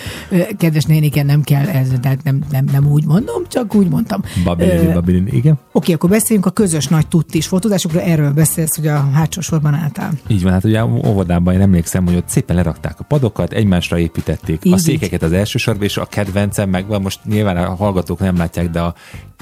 [0.59, 4.22] Kedves néniken, nem kell, ez, tehát nem, nem, nem úgy mondom, csak úgy mondtam.
[4.45, 5.59] Babilin, Ö, babilin, igen.
[5.72, 10.11] Oké, akkor beszéljünk a közös nagy tuttis fotózásokról, erről beszélsz, hogy a hátsó sorban álltál.
[10.26, 14.64] Így van, hát ugye óvodában én emlékszem, hogy ott szépen lerakták a padokat, egymásra építették
[14.64, 18.37] Így, a székeket az első sorba, és a kedvencem megvan, most nyilván a hallgatók nem
[18.37, 18.95] látják, de a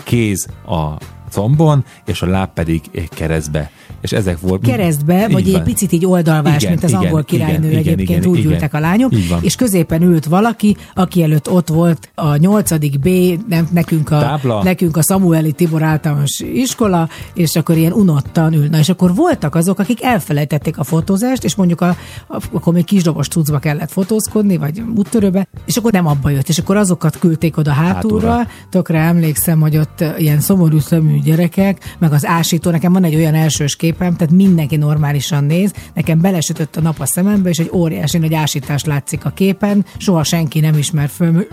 [0.05, 0.97] kéz a
[1.30, 3.70] combon, és a láb pedig keresztbe.
[4.01, 4.62] És ezek volt...
[4.62, 5.64] Keresztbe, vagy egy van.
[5.64, 8.51] picit így oldalvás, Igen, mint az igen, angol királynő igen, egyébként, igen, úgy igen.
[8.51, 12.99] ültek a lányok, és középen ült valaki, aki előtt ott volt a 8.
[12.99, 13.09] B,
[13.49, 14.62] nem, nekünk, a, Tábla.
[14.62, 18.68] nekünk a Samueli Tibor általános iskola, és akkor ilyen unottan ül.
[18.68, 21.97] Na, és akkor voltak azok, akik elfelejtették a fotózást, és mondjuk a,
[22.28, 26.59] a, akkor még kisdobos cuccba kellett fotózkodni, vagy úttörőbe, és akkor nem abba jött, és
[26.59, 28.49] akkor azokat küldték oda hátulra, Hátulra.
[28.70, 33.34] Tökre emlékszem, hogy ott ilyen szomorú szemű gyerekek, meg az ásító, nekem van egy olyan
[33.34, 38.18] elsős képem, tehát mindenki normálisan néz, nekem belesütött a nap a szemembe, és egy óriási
[38.18, 41.49] nagy ásítás látszik a képen, soha senki nem ismer föl, hogy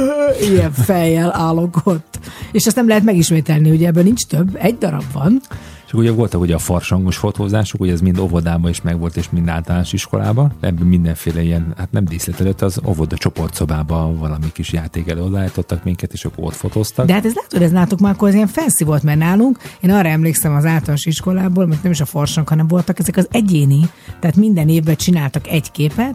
[0.50, 2.18] ilyen fejjel állok ott.
[2.52, 5.40] És azt nem lehet megismételni, ugye ebből nincs több, egy darab van.
[5.88, 9.48] És ugye voltak ugye a farsangos fotózások, ugye ez mind óvodában is megvolt, és mind
[9.48, 10.52] általános iskolában.
[10.60, 15.50] Ebben mindenféle ilyen, hát nem díszlet előtt, az óvoda csoportszobában valami kis játék elő
[15.82, 17.06] minket, és akkor ott fotóztak.
[17.06, 19.90] De hát ez látod, ez nálatok már akkor az ilyen fancy volt, mert nálunk, én
[19.90, 23.80] arra emlékszem az általános iskolából, mert nem is a farsang, hanem voltak ezek az egyéni,
[24.20, 26.14] tehát minden évben csináltak egy képet,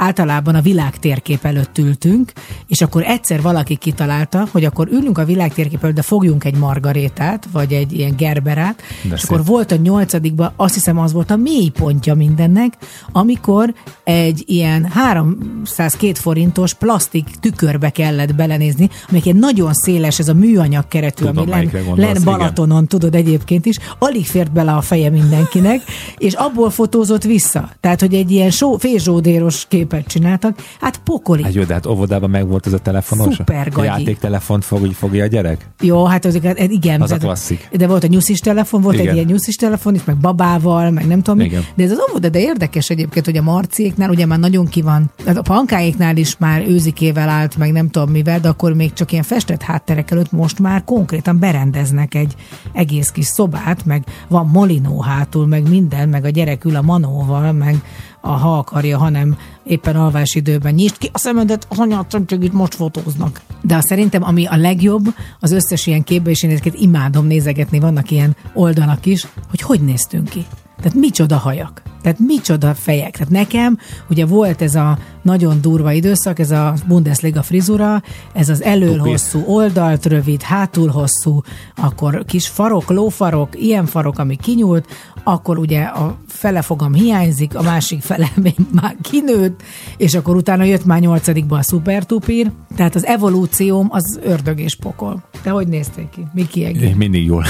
[0.00, 2.32] általában a világ térkép előtt ültünk,
[2.66, 6.56] és akkor egyszer valaki kitalálta, hogy akkor ülünk a világ térkép előtt, de fogjunk egy
[6.56, 9.30] margarétát, vagy egy ilyen gerberát, De és szép.
[9.30, 12.76] akkor volt a nyolcadikban, azt hiszem az volt a mély pontja mindennek,
[13.12, 13.74] amikor
[14.04, 20.88] egy ilyen 302 forintos plastik tükörbe kellett belenézni, amelyik egy nagyon széles, ez a műanyag
[20.88, 22.24] keretű, Tudom, ami len, gondolsz, len igen.
[22.24, 25.80] Balatonon, tudod egyébként is, alig fért bele a feje mindenkinek,
[26.18, 27.70] és abból fotózott vissza.
[27.80, 31.42] Tehát, hogy egy ilyen só, félzsódéros képet csináltak, hát pokoli.
[31.42, 33.34] Hát jó, de hát óvodában meg volt ez a telefonos?
[33.34, 33.86] Szuper A gagyi.
[33.86, 35.68] játéktelefont fog, úgy fogja a gyerek?
[35.80, 37.00] Jó, hát az, igen.
[37.00, 37.68] Az a klasszik.
[37.72, 39.08] De volt a nyuszis telefon, volt Igen.
[39.08, 41.44] egy ilyen nyuszis telefon is, meg babával, meg nem tudom mi.
[41.44, 41.64] Igen.
[41.74, 45.10] De ez az óvoda, de érdekes egyébként, hogy a marciéknál ugye már nagyon ki van.
[45.26, 49.12] Hát A pankáéknál is már őzikével állt, meg nem tudom mivel, de akkor még csak
[49.12, 52.34] ilyen festett hátterek előtt most már konkrétan berendeznek egy
[52.72, 57.52] egész kis szobát, meg van molinó hátul, meg minden, meg a gyerek ül a manóval,
[57.52, 57.82] meg
[58.20, 62.74] a, ha akarja, hanem éppen alvás időben nyisd ki a szemedet, az anyát itt most
[62.74, 63.40] fotóznak.
[63.62, 68.10] De szerintem, ami a legjobb, az összes ilyen képbe, és én ezeket imádom nézegetni, vannak
[68.10, 70.46] ilyen oldalak is, hogy hogy néztünk ki.
[70.80, 71.82] Tehát micsoda hajak.
[72.02, 73.12] Tehát micsoda fejek.
[73.12, 73.78] Tehát nekem
[74.10, 78.02] ugye volt ez a nagyon durva időszak, ez a Bundesliga frizura,
[78.32, 79.10] ez az elől Tupi.
[79.10, 81.40] hosszú, oldalt rövid, hátul hosszú,
[81.76, 84.86] akkor kis farok, lófarok, ilyen farok, ami kinyúlt,
[85.24, 89.62] akkor ugye a fele fogam hiányzik, a másik fele még már kinőtt,
[89.96, 95.22] és akkor utána jött már nyolcadikba a szupertupír, tehát az evolúcióm az ördög és pokol.
[95.42, 96.26] Te hogy néztél ki?
[96.32, 96.94] Mi kiegész?
[96.96, 97.44] Mindig jól.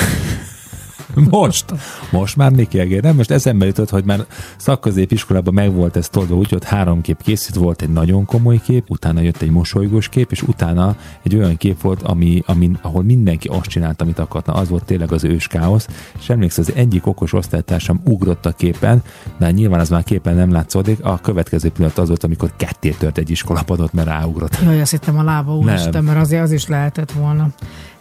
[1.14, 1.64] Most,
[2.10, 3.16] most már Miki Egér, nem?
[3.16, 4.24] Most eszembe jutott, hogy már
[4.56, 8.84] szakközépiskolában meg volt ez tolva úgy, hogy három kép készült, volt egy nagyon komoly kép,
[8.88, 13.48] utána jött egy mosolygós kép, és utána egy olyan kép volt, ami, ami, ahol mindenki
[13.48, 15.88] azt csinálta, amit akarta, az volt tényleg az ős káosz,
[16.20, 19.02] és emlékszel, az egyik okos osztálytársam ugrott a képen,
[19.38, 23.18] de nyilván az már képen nem látszódik, a következő pillanat az volt, amikor ketté tört
[23.18, 24.58] egy iskolapadot, mert ráugrott.
[24.64, 27.50] Jaj, azt hittem a lába úristen, mert azért az is lehetett volna.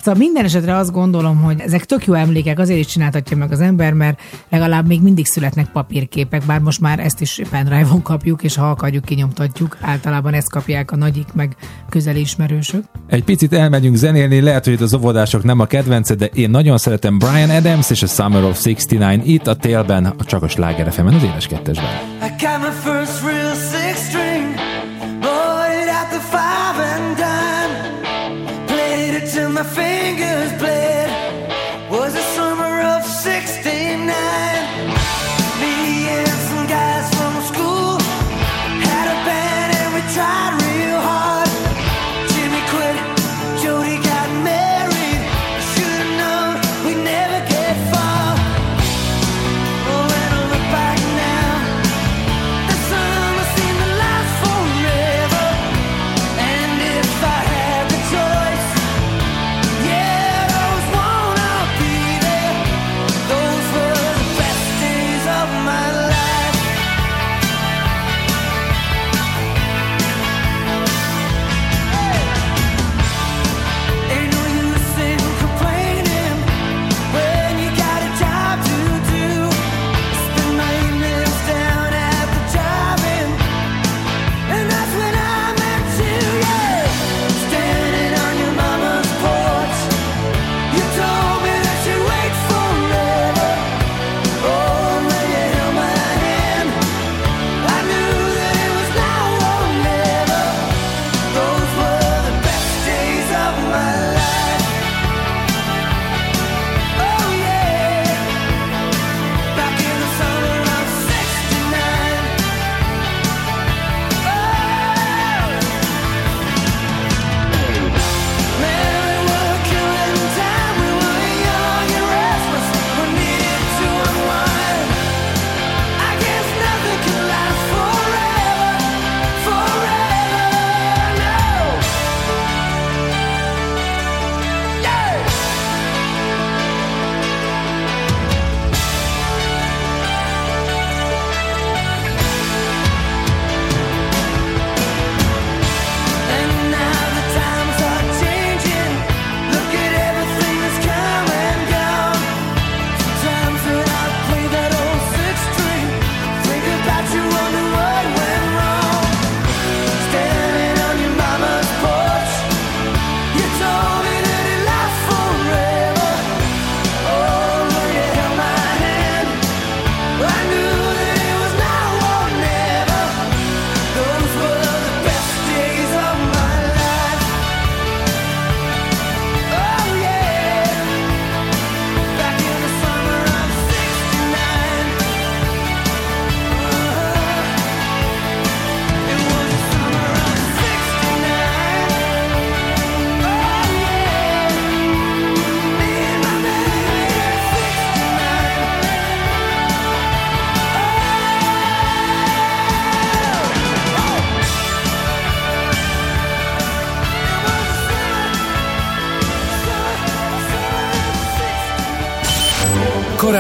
[0.02, 3.60] Szóval minden esetre azt gondolom, hogy ezek tök jó emlékek, azért is csináltatja meg az
[3.60, 8.56] ember, mert legalább még mindig születnek papírképek, bár most már ezt is pendrive-on kapjuk, és
[8.56, 9.78] ha akarjuk, kinyomtatjuk.
[9.82, 11.56] Általában ezt kapják a nagyik, meg
[11.90, 12.84] közeli ismerősök.
[13.08, 16.78] Egy picit elmegyünk zenélni, lehet, hogy itt az óvodások nem a kedvence, de én nagyon
[16.78, 20.88] szeretem Brian Adams és a Summer of 69 itt a télben, a csak a Sláger
[20.88, 21.90] az éles kettesben.
[22.22, 23.20] I got my first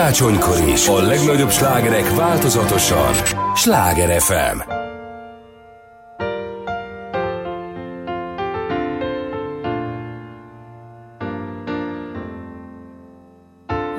[0.09, 3.13] Karácsonykor is a legnagyobb slágerek változatosan.
[3.55, 4.59] Sláger FM.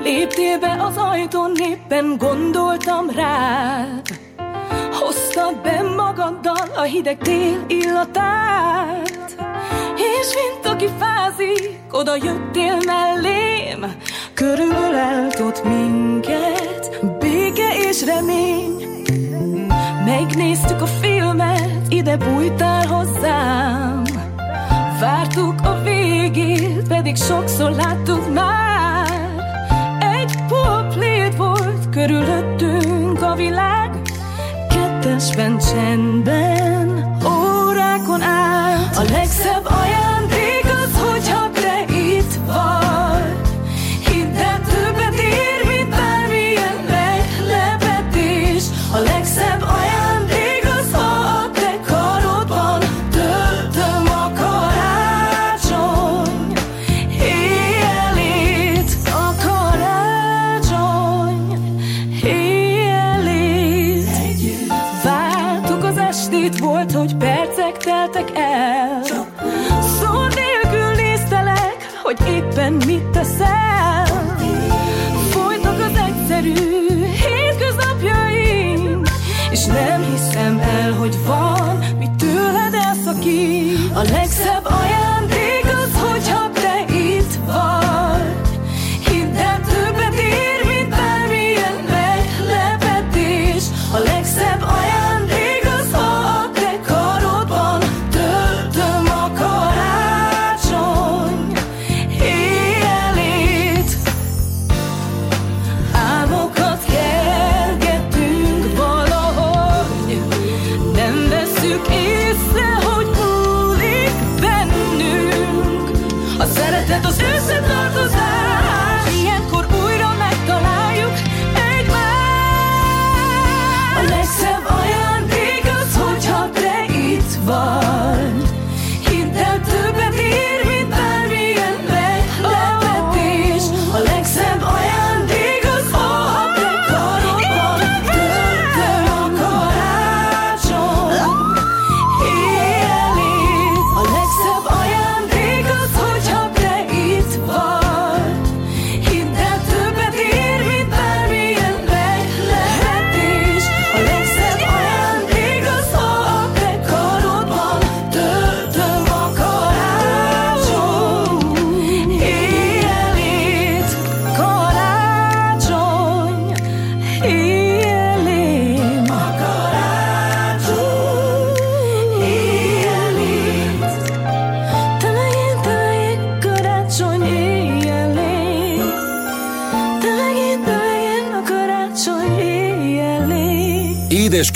[0.02, 4.08] Léptél be az ajtón, éppen gondoltam rád
[4.92, 9.36] Hoztad be magaddal a hideg tél illatát
[9.96, 13.84] És mint aki fázik, oda jöttél mellém
[14.40, 19.04] Körülölelt ott minket, béke és remény.
[20.04, 24.02] Megnéztük a filmet, ide bújtál hozzám.
[25.00, 29.08] Vártuk a végét, pedig sokszor láttuk már.
[30.00, 33.90] Egy popléd volt körülöttünk a világ.
[34.68, 36.59] Kettesben csendben,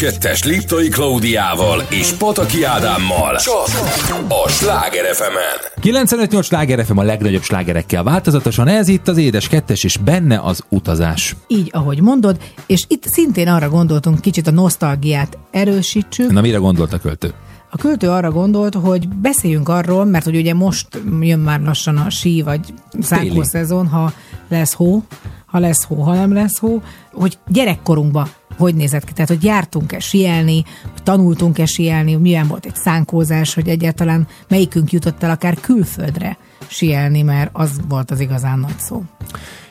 [0.04, 3.36] 2-es Liptai Klaudiával és Pataki Ádámmal.
[3.36, 5.36] Csak a Sláger fm
[5.80, 8.68] 95-8 Sláger FM a legnagyobb slágerekkel változatosan.
[8.68, 11.36] Ez itt az Édes 2 és benne az utazás.
[11.46, 12.36] Így, ahogy mondod,
[12.66, 16.30] és itt szintén arra gondoltunk, kicsit a nosztalgiát erősítsük.
[16.30, 17.32] Na, mire gondolt a költő?
[17.70, 20.88] A költő arra gondolt, hogy beszéljünk arról, mert hogy ugye most
[21.20, 22.60] jön már lassan a sí vagy
[23.00, 24.12] szánkó szezon, ha
[24.48, 25.02] lesz hó,
[25.46, 26.82] ha lesz hó, ha nem lesz hó,
[27.12, 29.12] hogy gyerekkorunkban hogy nézett ki?
[29.12, 30.64] Tehát, hogy jártunk-e sielni,
[31.02, 37.22] tanultunk-e sielni, hogy milyen volt egy szánkózás, hogy egyáltalán melyikünk jutott el akár külföldre sielni,
[37.22, 39.02] mert az volt az igazán nagy szó.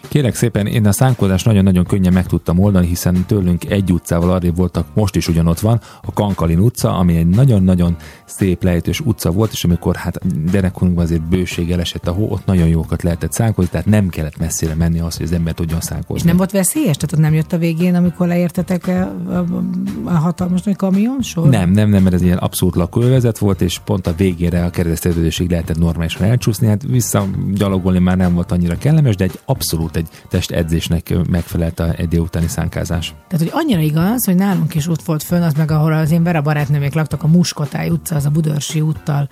[0.07, 4.55] Kérek szépen, én a szánkozást nagyon-nagyon könnyen meg tudtam oldani, hiszen tőlünk egy utcával arrébb
[4.55, 7.95] voltak, most is ugyanott van, a Kankalin utca, ami egy nagyon-nagyon
[8.25, 10.19] szép lejtős utca volt, és amikor hát
[10.51, 14.75] gyerekkorunkban azért bőséggel esett a hó, ott nagyon jókat lehetett szánkozni, tehát nem kellett messzire
[14.75, 16.15] menni ahhoz, hogy az ember tudjon szánkozni.
[16.15, 16.95] És nem volt veszélyes?
[16.95, 18.91] Tehát ott nem jött a végén, amikor leértetek
[20.05, 21.49] a hatalmas nagy kamion sor?
[21.49, 25.49] Nem, nem, nem, mert ez ilyen abszolút lakóövezet volt, és pont a végére a kereszteződésig
[25.49, 31.13] lehetett normálisan elcsúszni, hát visszagyalogolni már nem volt annyira kellemes, de egy abszolút egy testedzésnek
[31.29, 33.13] megfelelt a egy délutáni szánkázás.
[33.27, 36.23] Tehát, hogy annyira igaz, hogy nálunk is út volt fönn, az meg ahol az én
[36.23, 39.29] Vera barátnőmék laktak, a Muskotály utca, az a Budörsi úttal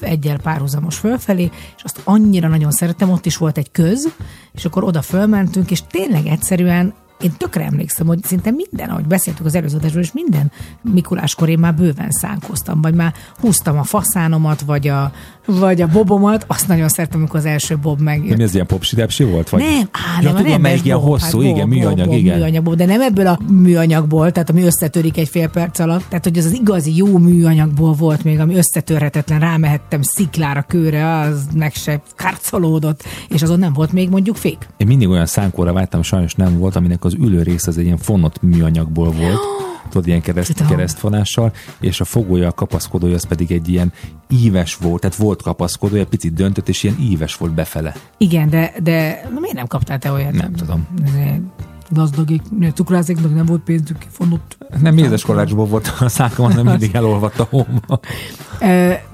[0.00, 4.08] egyel párhuzamos fölfelé, és azt annyira nagyon szerettem, ott is volt egy köz,
[4.52, 9.46] és akkor oda fölmentünk, és tényleg egyszerűen én tökre emlékszem, hogy szinte minden, ahogy beszéltük
[9.46, 10.52] az előző adásban, és minden
[10.82, 15.12] Mikuláskor én már bőven szánkoztam, vagy már húztam a faszánomat, vagy a,
[15.46, 18.36] vagy a bobomat, azt nagyon szeretem, amikor az első bob megjött.
[18.36, 19.48] Nem ez ilyen popsidepsi volt?
[19.48, 19.60] Vagy?
[19.60, 22.16] Nem, á, ja, nem, tudom, nem, melyik ilyen bob, hosszú, hát igen, bob, műanyag, bob,
[22.16, 22.38] igen.
[22.38, 26.38] Műanyagból, de nem ebből a műanyagból, tehát ami összetörik egy fél perc alatt, tehát hogy
[26.38, 32.00] az az igazi jó műanyagból volt még, ami összetörhetetlen, rámehettem sziklára, kőre, az meg se
[32.16, 34.68] karcolódott, és azon nem volt még mondjuk fék.
[34.76, 37.96] Én mindig olyan szánkóra vágtam, sajnos nem volt, aminek az ülő rész az egy ilyen
[37.96, 39.38] fonott műanyagból volt.
[39.90, 40.68] Tudod, ilyen kereszt, Tudom.
[40.68, 43.92] keresztfonással, és a fogója, a kapaszkodója az pedig egy ilyen
[44.30, 47.94] íves volt, tehát volt kapaszkodója, picit döntött, és ilyen íves volt befele.
[48.18, 50.32] Igen, de, de na, miért nem kaptál te olyat?
[50.32, 50.86] Nem tudom.
[51.90, 52.42] Gazdagik,
[52.74, 54.57] cukrászéknak nem volt pénzük, fonott.
[54.80, 58.00] Nem mézeskolácsból volt a szákom, hanem mindig elolvadt a homba.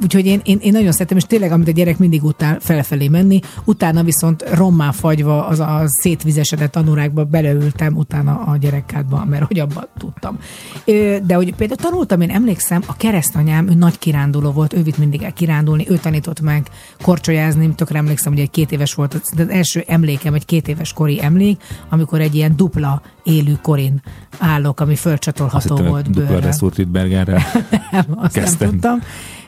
[0.02, 3.40] Úgyhogy én, én, én nagyon szeretem, és tényleg, amit a gyerek mindig utál felfelé menni,
[3.64, 9.86] utána viszont rommá fagyva az a szétvizesedett tanurákba beleültem utána a gyerekkádba, mert hogy abban
[9.98, 10.38] tudtam.
[11.26, 15.22] De hogy például tanultam, én emlékszem, a keresztanyám, ő nagy kiránduló volt, ő vitt mindig
[15.22, 16.68] el kirándulni, ő tanított meg
[17.02, 21.22] korcsolyázni, tökre emlékszem, hogy egy két éves volt, az első emlékem, egy két éves kori
[21.22, 24.02] emlék, amikor egy ilyen dupla élő korin
[24.38, 26.46] állok, ami Azt fölcsatolható hittem, volt hogy dupla bőrrel.
[26.50, 27.42] Reszurt Wittbergerrel.
[27.90, 28.70] Nem, azt nem Kezdtem.
[28.70, 28.98] tudtam.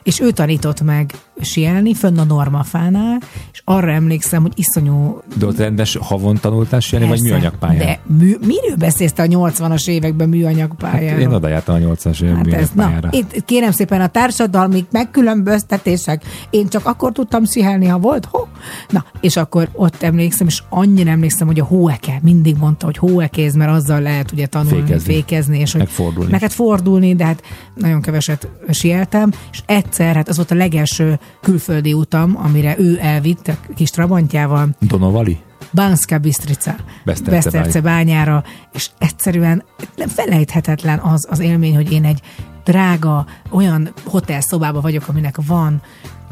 [0.07, 3.19] És ő tanított meg sielni, fönn a normafánál,
[3.51, 5.21] és arra emlékszem, hogy iszonyú...
[5.37, 7.85] De ott rendes havon tanultál sielni, vagy Persze, műanyagpályán?
[7.85, 11.09] De mű, miről beszélsz te a 80-as években műanyagpályáról?
[11.09, 14.85] Hát én oda jártam a 80-as évek Hát ez, na, itt kérem szépen a társadalmi
[14.91, 16.23] megkülönböztetések.
[16.49, 18.47] Én csak akkor tudtam szihelni, ha volt hó.
[18.89, 23.55] Na, és akkor ott emlékszem, és annyira emlékszem, hogy a hóeke, mindig mondta, hogy hóekéz,
[23.55, 25.13] mert azzal lehet ugye tanulni, Fékezni.
[25.13, 26.31] fékezni, és hogy Meg fordulni.
[26.31, 27.43] Meg hát fordulni, de hát
[27.75, 33.47] nagyon keveset sieltem, és egyszer, hát az volt a legelső külföldi utam, amire ő elvitt
[33.47, 35.39] a kis trabantjával, Donovali?
[35.73, 36.75] Banska Bistrica,
[37.05, 38.43] Beszterce bányára,
[38.73, 39.63] és egyszerűen
[39.95, 42.21] nem felejthetetlen az, az élmény, hogy én egy
[42.63, 45.81] drága, olyan hotelszobába vagyok, aminek van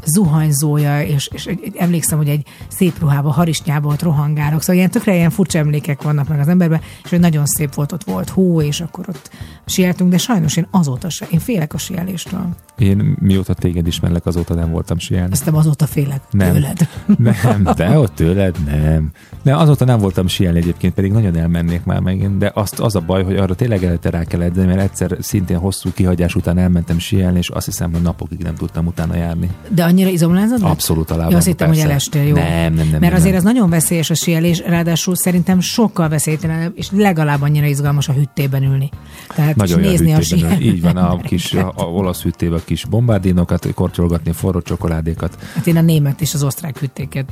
[0.05, 4.61] zuhanyzója, és, és egy, egy, emlékszem, hogy egy szép ruhába, harisnyába ott rohangálok.
[4.61, 7.91] Szóval ilyen tökre ilyen furcsa emlékek vannak meg az emberben, és hogy nagyon szép volt,
[7.91, 9.29] ott volt hó, és akkor ott
[9.65, 12.47] sieltünk, de sajnos én azóta se, én félek a sieléstől.
[12.77, 15.31] Én mióta téged ismerlek, azóta nem voltam sielni.
[15.31, 16.53] Aztán azóta félek Nem.
[16.53, 16.89] tőled.
[17.17, 19.11] Nem, de ott tőled nem.
[19.43, 22.99] De azóta nem voltam sielni egyébként, pedig nagyon elmennék már megint, de azt, az a
[22.99, 26.99] baj, hogy arra tényleg előtte rá kell edzeni, mert egyszer szintén hosszú kihagyás után elmentem
[26.99, 29.49] sielni, és azt hiszem, hogy napokig nem tudtam utána járni.
[29.69, 30.61] De annyira izomlázad?
[30.61, 30.69] lett?
[30.71, 32.35] Abszolút a lábam, azt hittem, hogy elestél, jó.
[32.35, 33.35] Nem, nem, nem, Mert nem, azért nem.
[33.35, 38.63] az nagyon veszélyes a sielés, ráadásul szerintem sokkal veszélytelenebb, és legalább annyira izgalmas a hüttében
[38.63, 38.89] ülni.
[39.27, 40.49] Tehát Nagyon és nézni a hűtében.
[40.49, 40.61] sielést.
[40.75, 45.37] Így van, a kis a, a olasz hűtében a kis bombardinokat, kortyolgatni, forró csokoládékat.
[45.55, 47.29] Hát én a német és az osztrák hüttéket.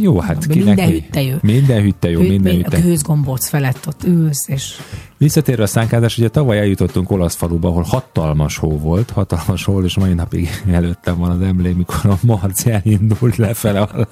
[0.00, 0.92] Jó, hát kinek minden mi?
[0.92, 1.36] hütte jó.
[1.40, 2.80] Minden hütte jó, minden a hütte.
[2.80, 4.74] gőzgombóc felett ott ülsz, és
[5.22, 9.96] Visszatérve a szánkázás, ugye tavaly eljutottunk olasz faluba, ahol hatalmas hó volt, hatalmas hó, és
[9.96, 14.06] mai napig előttem van az emlék, mikor a Marci elindult lefele alá.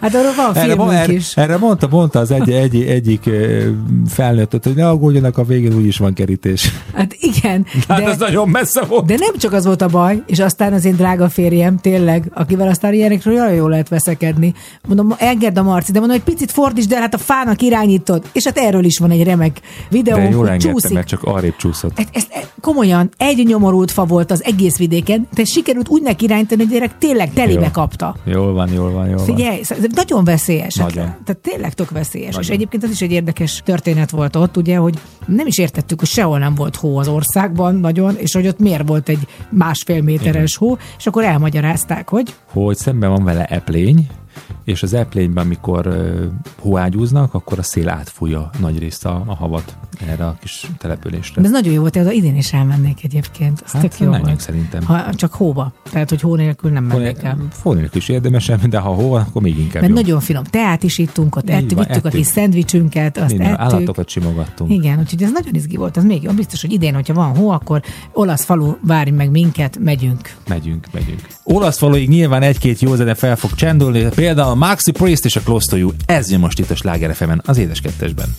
[0.00, 1.36] hát arról van Erre, filmünk erre, is.
[1.36, 3.68] erre mondta, mondta az egy, egy, egyik ö,
[4.08, 6.72] felnőtt, hogy ne aggódjanak, a végén úgyis van kerítés.
[6.94, 9.06] Hát igen, Hát de, ez nagyon messze volt.
[9.06, 12.68] de nem csak az volt a baj, és aztán az én drága férjem, tényleg, akivel
[12.68, 14.54] aztán ilyenekről olyan jól lehet veszekedni.
[14.86, 18.22] Mondom, engedd a Marci, de mondom, hogy picit fordítsd el, hát a fának irányítod.
[18.32, 20.92] És hát erről is van egy remek videó, De jól engedtem, csúszik.
[20.92, 21.98] mert csak arrébb csúszott.
[21.98, 26.24] Ez, ez, ez, komolyan, egy nyomorult fa volt az egész vidéken, de sikerült úgy neki
[26.24, 27.70] irányítani, hogy a gyerek tényleg telibe Jó.
[27.70, 28.16] kapta.
[28.24, 29.24] Jól van, jól van, jól van.
[29.24, 30.74] Figyelj, ez nagyon veszélyes.
[30.74, 31.06] Nagyon.
[31.06, 32.34] Hát, tehát tényleg tök veszélyes.
[32.34, 32.42] Nagyon.
[32.42, 36.08] És egyébként az is egy érdekes történet volt ott, ugye, hogy nem is értettük, hogy
[36.08, 40.56] sehol nem volt hó az országban nagyon, és hogy ott miért volt egy másfél méteres
[40.56, 44.06] hó, és akkor elmagyarázták, hogy hogy szemben van vele eplény,
[44.64, 46.24] és az eplényben, amikor ö,
[46.58, 49.76] hóágyúznak, akkor a szél átfújja nagy részt a, a havat
[50.06, 51.40] erre a kis településre.
[51.40, 53.62] de ez nagyon jó volt, ez idén is elmennék egyébként.
[53.64, 54.40] Ez Hát, tök jó menjünk volt.
[54.40, 54.82] szerintem.
[54.84, 55.72] Ha, csak hóba.
[55.90, 57.38] Tehát, hogy hó nélkül nem mennék el.
[57.50, 60.00] Fónének is érdemesebb, de ha hó van, akkor még inkább Mert jó.
[60.00, 62.20] nagyon finom teát is ittunk, ott ettük, van, vittük a ettük.
[62.20, 63.60] kis szendvicsünket, azt Minden, ettük.
[63.60, 64.70] állatokat simogattunk.
[64.72, 66.32] Igen, úgyhogy ez nagyon izgi volt, az még jó.
[66.32, 67.82] Biztos, hogy idén, hogyha van hó, akkor
[68.12, 70.34] olasz falu várj meg minket, megyünk.
[70.48, 71.26] Megyünk, megyünk.
[71.42, 75.40] Olasz faluig nyilván egy-két jó zene fel fog csendülni, például a Maxi Priest és a
[75.40, 75.90] Close to You.
[76.06, 78.34] Ez jön most itt a Sláger az édes kettesben.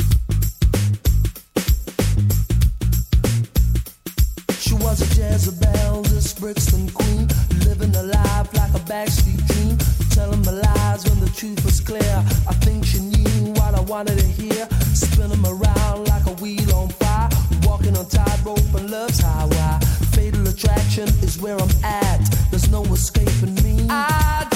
[5.37, 7.27] Was a Jezebel, this Brixton queen,
[7.65, 9.77] living a life like a backstreet dream,
[10.09, 12.23] telling my lies when the truth was clear.
[12.47, 16.89] I think she knew what I wanted to hear, spinning around like a wheel on
[16.89, 17.29] fire,
[17.63, 19.79] walking on tightrope and love's highway.
[20.13, 22.21] Fatal attraction is where I'm at.
[22.49, 23.85] There's no escaping me.
[23.89, 24.46] I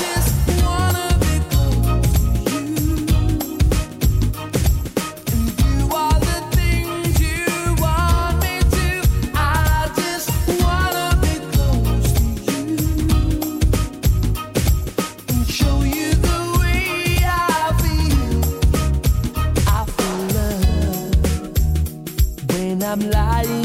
[22.92, 23.61] I'm lying.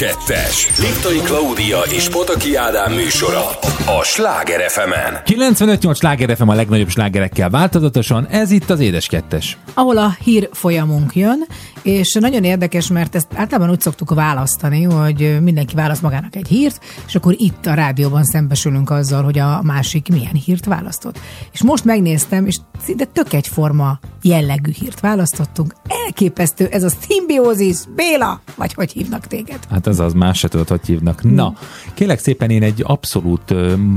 [0.00, 0.78] 2-es.
[0.78, 3.48] Liptai Klaudia és Pataki Ádám műsora
[3.86, 4.90] a Sláger fm
[5.24, 9.38] 95-8 Sláger FM a legnagyobb slágerekkel változatosan, ez itt az Édes 2
[9.74, 11.46] ahol a hír folyamunk jön,
[11.82, 16.84] és nagyon érdekes, mert ezt általában úgy szoktuk választani, hogy mindenki választ magának egy hírt,
[17.06, 21.18] és akkor itt a rádióban szembesülünk azzal, hogy a másik milyen hírt választott.
[21.52, 25.74] És most megnéztem, és szinte tök egyforma jellegű hírt választottunk.
[26.06, 29.58] Elképesztő, ez a szimbiózis, Béla, vagy hogy hívnak téged?
[29.70, 31.22] Hát ez az, más se tudod, hogy hívnak.
[31.22, 31.54] Na,
[31.94, 33.54] kérlek szépen én egy abszolút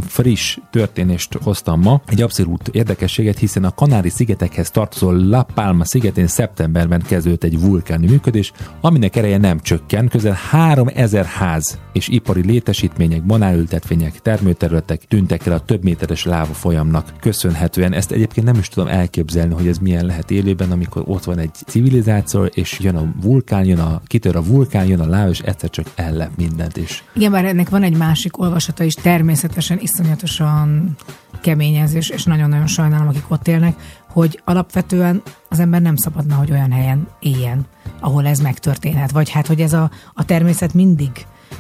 [0.08, 7.02] friss történést hoztam ma, egy abszolút érdekességet, hiszen a Kanári-szigetekhez tartozó La Palma szigetén szeptemberben
[7.02, 8.52] kezdődött egy vulkáni működés,
[8.82, 15.60] aminek ereje nem csökken, közel 3000 ház és ipari létesítmények, banánültetvények, termőterületek tűntek el a
[15.60, 17.94] több méteres láva folyamnak köszönhetően.
[17.94, 21.54] Ezt egyébként nem is tudom elképzelni, hogy ez milyen lehet élőben, amikor ott van egy
[21.68, 25.70] civilizáció, és jön a vulkán, jön a, kitör a vulkán, jön a láva, és egyszer
[25.70, 27.04] csak ellep mindent is.
[27.14, 30.96] Igen, bár ennek van egy másik olvasata is, természetesen iszonyatosan
[31.42, 33.76] kemény ez, és, és nagyon-nagyon sajnálom, akik ott élnek,
[34.14, 37.66] hogy alapvetően az ember nem szabadna, hogy olyan helyen éljen,
[38.00, 39.12] ahol ez megtörténhet.
[39.12, 41.12] Vagy hát, hogy ez a, a természet mindig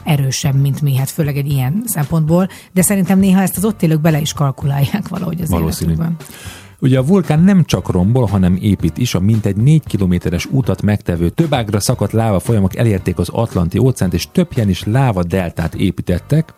[0.04, 4.02] erősebb, mint mi, hát főleg egy ilyen szempontból, de szerintem néha ezt az ott élők
[4.02, 5.92] bele is kalkulálják valahogy az Valószínű.
[5.92, 6.18] életükben.
[6.80, 9.16] Ugye a vulkán nem csak rombol, hanem épít is.
[9.16, 14.14] A mintegy 4 kilométeres utat megtevő több ágra szakadt láva folyamok elérték az Atlanti óceánt,
[14.14, 16.54] és több helyen is láva deltát építettek,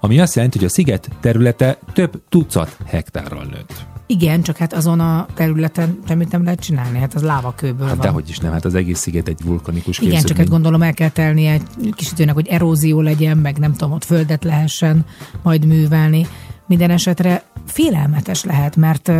[0.00, 3.91] ami azt jelenti, hogy a sziget területe több tucat hektárral nőtt.
[4.12, 8.06] Igen, csak hát azon a területen semmit nem lehet csinálni, hát az lávakőből Hát van.
[8.06, 10.52] dehogy is nem, hát az egész sziget egy vulkanikus Igen, csak hát képződmény.
[10.52, 11.62] gondolom el kell telnie egy
[11.94, 15.04] kis időnek, hogy erózió legyen, meg nem tudom, ott földet lehessen
[15.42, 16.26] majd művelni.
[16.66, 19.12] minden esetre félelmetes lehet, mert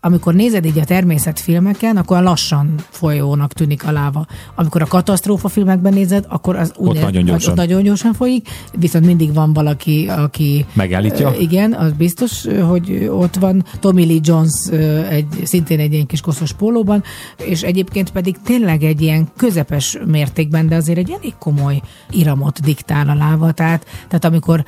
[0.00, 4.26] amikor nézed így a természetfilmeken, akkor lassan folyónak tűnik a láva.
[4.54, 7.50] Amikor a katasztrófa filmekben nézed, akkor az úgy nagyon gyorsan.
[7.50, 11.34] Ott nagyon gyorsan folyik, viszont mindig van valaki, aki Megállítja?
[11.38, 13.64] Igen, az biztos, hogy ott van.
[13.80, 14.66] Tommy Lee Jones
[15.10, 17.02] egy, szintén egy ilyen kis koszos pólóban,
[17.44, 21.80] és egyébként pedig tényleg egy ilyen közepes mértékben, de azért egy elég komoly
[22.10, 23.52] iramot diktál a láva.
[23.52, 24.64] Tehát, tehát amikor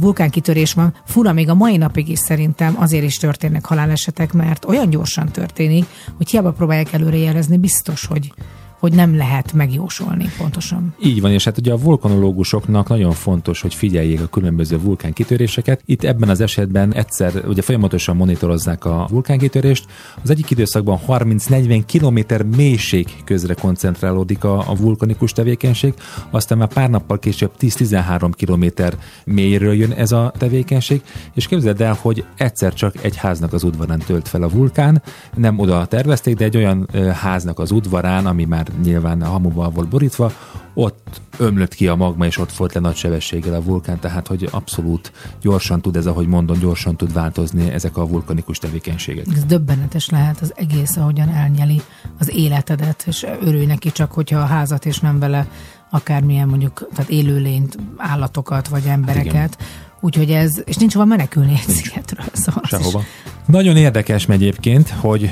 [0.00, 4.79] vulkánkitörés van, fura még a mai napig is szerintem azért is történnek halálesetek, mert olyan
[4.88, 5.84] gyorsan történik,
[6.16, 8.32] hogy hiába próbálják előrejelezni, biztos, hogy
[8.80, 10.94] hogy nem lehet megjósolni pontosan.
[11.02, 15.82] Így van, és hát ugye a vulkanológusoknak nagyon fontos, hogy figyeljék a különböző vulkánkitöréseket.
[15.84, 19.86] Itt ebben az esetben egyszer ugye folyamatosan monitorozzák a vulkánkitörést.
[20.22, 25.94] Az egyik időszakban 30-40 kilométer mélység közre koncentrálódik a, a vulkanikus tevékenység,
[26.30, 28.94] aztán már pár nappal később 10-13 kilométer
[29.24, 31.02] mélyről jön ez a tevékenység,
[31.34, 35.02] és képzeld el, hogy egyszer csak egy háznak az udvarán tölt fel a vulkán,
[35.36, 39.88] nem oda tervezték, de egy olyan háznak az udvarán, ami már nyilván a hamuval volt
[39.88, 40.32] borítva,
[40.74, 44.48] ott ömlött ki a magma, és ott folyt le nagy sebességgel a vulkán, tehát hogy
[44.50, 49.26] abszolút gyorsan tud ez, ahogy mondom, gyorsan tud változni ezek a vulkanikus tevékenységek.
[49.34, 51.82] Ez döbbenetes lehet az egész, ahogyan elnyeli
[52.18, 55.46] az életedet, és örülj neki csak, hogyha a házat és nem vele
[55.90, 59.58] akármilyen mondjuk, tehát élőlényt, állatokat vagy embereket.
[60.00, 62.26] Úgyhogy ez, és nincs hova menekülni egy szigetről.
[62.32, 63.04] Szóval az is- Sehova.
[63.46, 65.30] Nagyon érdekes egyébként, hogy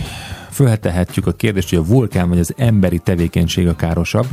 [0.59, 4.27] föltehetjük a kérdést, hogy a vulkán vagy az emberi tevékenység a károsabb.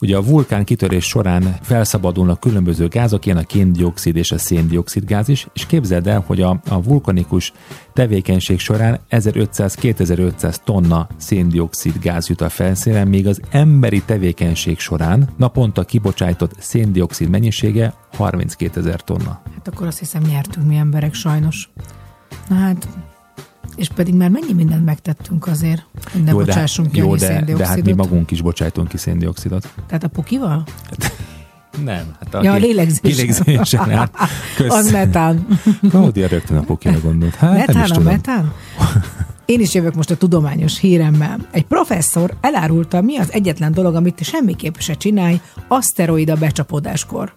[0.00, 5.28] Ugye a vulkán kitörés során felszabadulnak különböző gázok, ilyen a kén-dioxid és a széndiokszid gáz
[5.28, 7.52] is, és képzeld el, hogy a, a vulkanikus
[7.92, 15.84] tevékenység során 1500-2500 tonna széndiokszid gáz jut a felszínen, míg az emberi tevékenység során naponta
[15.84, 19.42] kibocsájtott széndiokszid mennyisége 32 ezer tonna.
[19.54, 21.70] Hát akkor azt hiszem nyertünk mi emberek sajnos.
[22.48, 22.88] Na hát,
[23.76, 27.82] és pedig már mennyi mindent megtettünk azért, hogy ne bocsássunk ki jó, de, de hát
[27.82, 29.74] mi magunk is bocsájtunk ki széndiokszidot.
[29.86, 30.64] Tehát a pukival?
[31.84, 32.16] Nem.
[32.18, 33.16] Hát Ja, a lélegzés.
[33.16, 34.16] Kilegzésen, hát.
[34.68, 35.46] Az metán.
[35.88, 37.34] Klaudia rögtön a pokira gondolt.
[37.34, 38.12] Hát nem is metán a tudom.
[38.12, 38.52] metán?
[39.50, 41.38] Én is jövök most a tudományos híremmel.
[41.50, 47.32] Egy professzor elárulta, mi az egyetlen dolog, amit semmiképp se csinálj aszteroida becsapódáskor.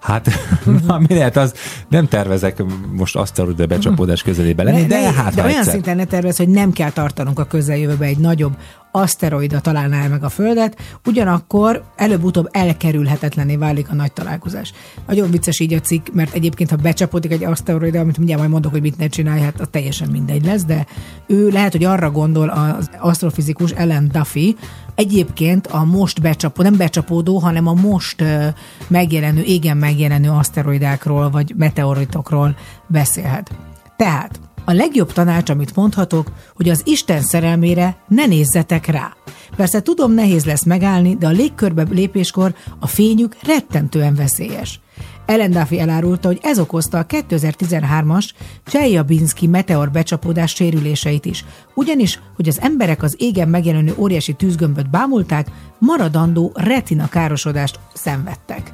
[0.00, 0.30] Hát,
[0.86, 1.54] na, mi lehet az,
[1.88, 2.62] nem tervezek
[2.92, 5.72] most aszteroida becsapódás közelébe lenni, de, de hát de olyan egyszer.
[5.72, 8.56] szinten ne tervez, hogy nem kell tartanunk a közeljövőbe egy nagyobb
[8.96, 14.72] aszteroida találná meg a Földet, ugyanakkor előbb-utóbb elkerülhetetlené válik a nagy találkozás.
[15.06, 18.72] Nagyon vicces így a cikk, mert egyébként, ha becsapódik egy aszteroida, amit mindjárt majd mondok,
[18.72, 20.86] hogy mit ne csinálj, hát az teljesen mindegy lesz, de
[21.26, 24.56] ő lehet, hogy arra gondol az asztrofizikus Ellen Duffy,
[24.94, 28.24] Egyébként a most becsapó, nem becsapódó, hanem a most
[28.88, 32.56] megjelenő, égen megjelenő aszteroidákról vagy meteoritokról
[32.86, 33.50] beszélhet.
[33.96, 39.16] Tehát a legjobb tanács, amit mondhatok, hogy az Isten szerelmére ne nézzetek rá.
[39.56, 44.80] Persze tudom, nehéz lesz megállni, de a légkörbe lépéskor a fényük rettentően veszélyes.
[45.26, 48.30] Ellen Duffy elárulta, hogy ez okozta a 2013-as
[48.66, 51.44] Cseljabinski meteor becsapódás sérüléseit is.
[51.74, 55.46] Ugyanis, hogy az emberek az égen megjelenő óriási tűzgömböt bámulták,
[55.78, 58.72] maradandó retina károsodást szenvedtek.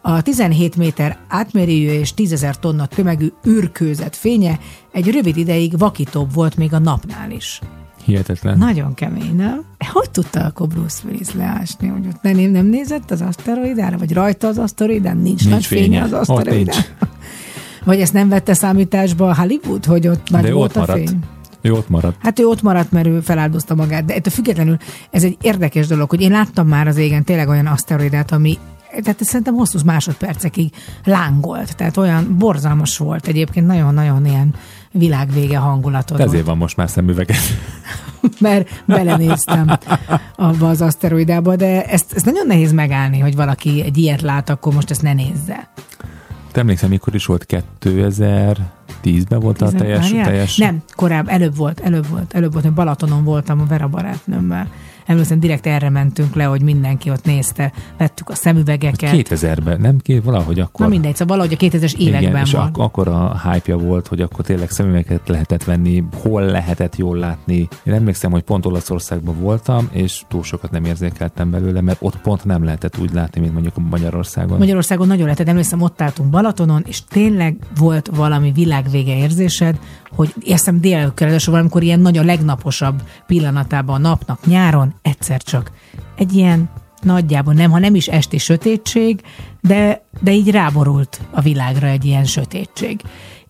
[0.00, 4.58] A 17 méter átmérőjű és 10 ezer tonna tömegű űrkőzet fénye
[4.92, 7.60] egy rövid ideig vakítóbb volt még a napnál is.
[8.04, 8.58] Hihetetlen.
[8.58, 9.64] Nagyon kemény, nem?
[9.92, 14.46] Hogy tudta akkor Bruce Willis leásni, hogy ott nem, nem nézett az aszteroidára, vagy rajta
[14.48, 15.16] az aszteroidán?
[15.16, 16.02] Nincs, Nincs nagy fénye, fénye.
[16.02, 16.82] az aszteroidán.
[17.84, 21.08] Vagy ezt nem vette számításba a Hollywood, hogy ott nagy De volt ott a maradt.
[21.08, 21.18] fény?
[21.60, 22.16] Ő ott maradt.
[22.22, 24.76] Hát ő ott maradt, mert ő feláldozta magát, de ettől függetlenül
[25.10, 28.58] ez egy érdekes dolog, hogy én láttam már az égen tényleg olyan aszteroidát, ami
[29.02, 30.72] tehát szerintem hosszú másodpercekig
[31.04, 34.54] lángolt, tehát olyan borzalmas volt egyébként, nagyon-nagyon ilyen
[34.90, 36.20] világvége hangulatot.
[36.20, 37.36] Ezért van most már szemüveget.
[38.40, 39.78] mert belenéztem
[40.36, 44.74] abba az aszteroidába, de ezt, ezt nagyon nehéz megállni, hogy valaki egy ilyet lát, akkor
[44.74, 45.68] most ezt ne nézze.
[46.52, 47.46] Te emlékszem, mikor is volt
[47.80, 50.56] 2010-ben volt a teljes, teljes...
[50.56, 54.68] Nem, korábban, előbb volt, előbb volt, előbb volt, hogy Balatonon voltam a Vera barátnőmmel.
[55.06, 59.10] Emlékszem, direkt erre mentünk le, hogy mindenki ott nézte, vettük a szemüvegeket.
[59.12, 59.98] 2000-ben, nem?
[59.98, 60.86] Két, valahogy akkor.
[60.86, 62.64] Na mindegy, szóval valahogy a 2000-es években Igen, és volt.
[62.66, 67.68] ak- akkor a hype volt, hogy akkor tényleg szemüveget lehetett venni, hol lehetett jól látni.
[67.84, 72.44] Én emlékszem, hogy pont Olaszországban voltam, és túl sokat nem érzékeltem belőle, mert ott pont
[72.44, 74.58] nem lehetett úgy látni, mint mondjuk Magyarországon.
[74.58, 79.78] Magyarországon nagyon lehetett, emlékszem, ott álltunk Balatonon, és tényleg volt valami világvége érzésed,
[80.14, 85.70] hogy érszem délelőtt ráadásul valamikor ilyen nagyon legnaposabb pillanatában a napnak nyáron, egyszer csak
[86.16, 86.70] egy ilyen
[87.02, 89.20] nagyjából nem, ha nem is esti sötétség,
[89.60, 93.00] de, de így ráborult a világra egy ilyen sötétség.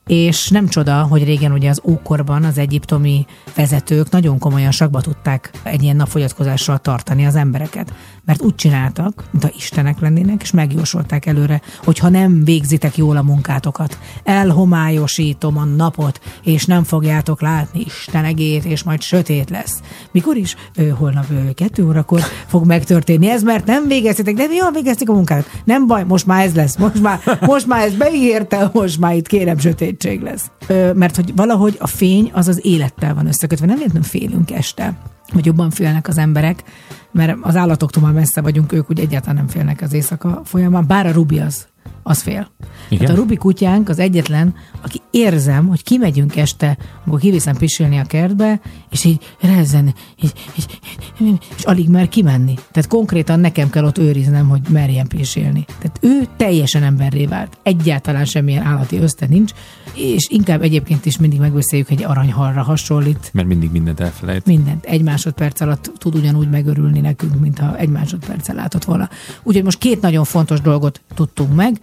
[0.07, 5.51] és nem csoda, hogy régen ugye az ókorban az egyiptomi vezetők nagyon komolyan sakba tudták
[5.62, 7.93] egy ilyen napfogyatkozással tartani az embereket.
[8.24, 13.22] Mert úgy csináltak, mintha istenek lennének, és megjósolták előre, hogy ha nem végzitek jól a
[13.22, 19.80] munkátokat, elhomályosítom a napot, és nem fogjátok látni Isten és majd sötét lesz.
[20.12, 20.56] Mikor is?
[20.76, 25.12] Ö, holnap ö, kettő órakor fog megtörténni ez, mert nem végeztetek, de jól végeztek a
[25.12, 25.51] munkátot.
[25.64, 29.26] Nem baj, most már ez lesz, most már, most már ez beígérte, most már itt
[29.26, 30.51] kérem sötétség lesz.
[30.66, 34.96] Ö, mert hogy valahogy a fény az az élettel van összekötve, nem véletlenül félünk este
[35.32, 36.62] vagy jobban félnek az emberek,
[37.10, 41.06] mert az állatoktól már messze vagyunk, ők úgy egyáltalán nem félnek az éjszaka folyamán, bár
[41.06, 41.66] a Rubi az,
[42.06, 42.51] az fél.
[42.89, 43.06] Igen?
[43.06, 48.02] Hát a Rubi kutyánk az egyetlen, aki érzem, hogy kimegyünk este, amikor kiviszem pisilni a
[48.05, 48.60] kertbe,
[48.90, 50.81] és így rezzen, így, így,
[51.20, 52.55] így, és alig mer kimenni.
[52.55, 55.64] Tehát konkrétan nekem kell ott őriznem, hogy merjen pisilni.
[55.78, 57.59] Tehát ő teljesen emberré vált.
[57.62, 59.52] Egyáltalán semmilyen állati öszte nincs,
[59.94, 64.47] és inkább egyébként is mindig megbeszéljük, hogy egy aranyhalra hasonlít, Mert mindig mindent elfelejt.
[64.47, 69.09] mindent egy másodperc alatt tud ugyanúgy megörülni nekünk, mintha egy másodperccel látott volna.
[69.43, 71.81] Úgyhogy most két nagyon fontos dolgot tudtunk meg.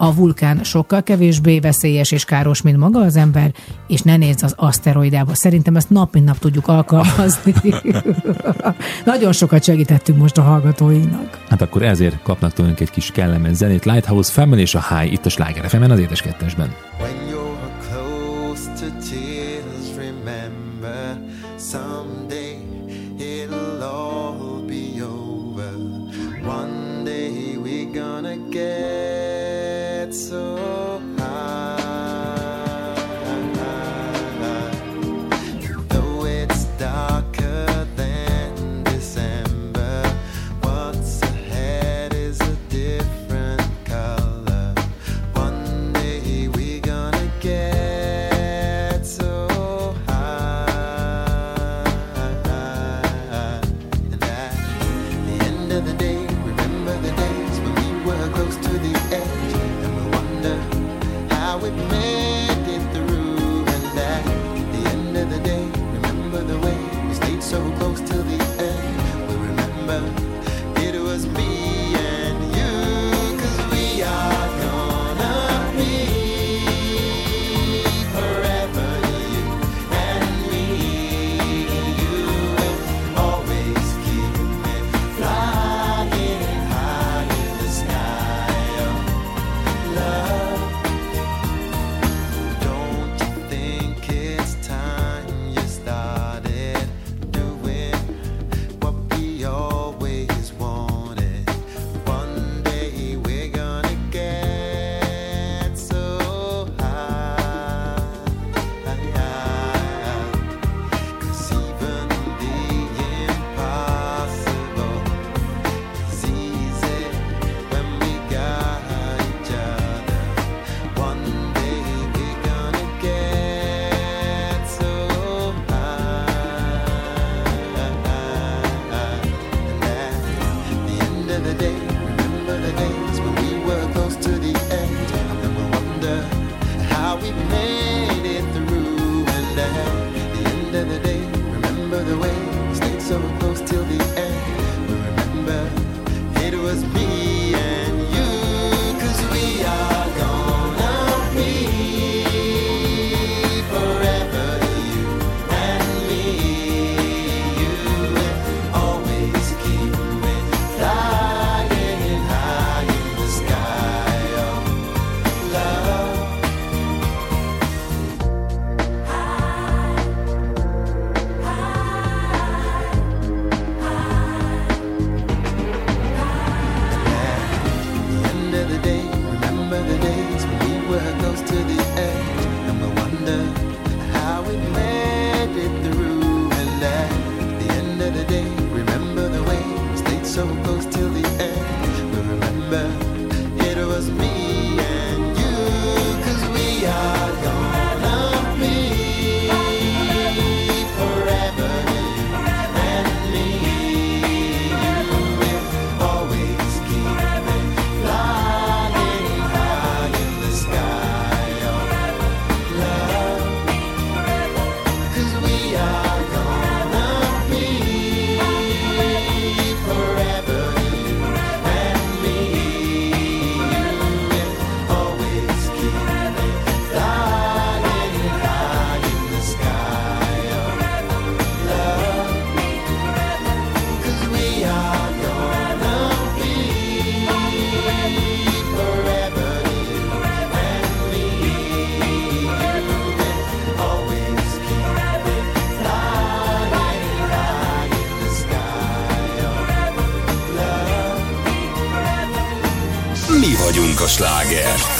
[0.00, 3.52] A vulkán sokkal kevésbé veszélyes és káros, mint maga az ember,
[3.86, 5.34] és ne nézz az aszteroidába.
[5.34, 7.54] Szerintem ezt nap mint nap tudjuk alkalmazni.
[9.04, 11.38] Nagyon sokat segítettünk most a hallgatóinknak.
[11.48, 13.84] Hát akkor ezért kapnak tőlünk egy kis kellemes zenét.
[13.84, 16.74] Lighthouse Family és a High itt a Sláger fm az édes kettesben.
[17.00, 17.37] When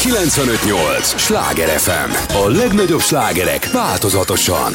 [0.09, 1.19] 95.8.
[1.19, 2.35] Sláger FM.
[2.35, 4.73] A legnagyobb slágerek változatosan.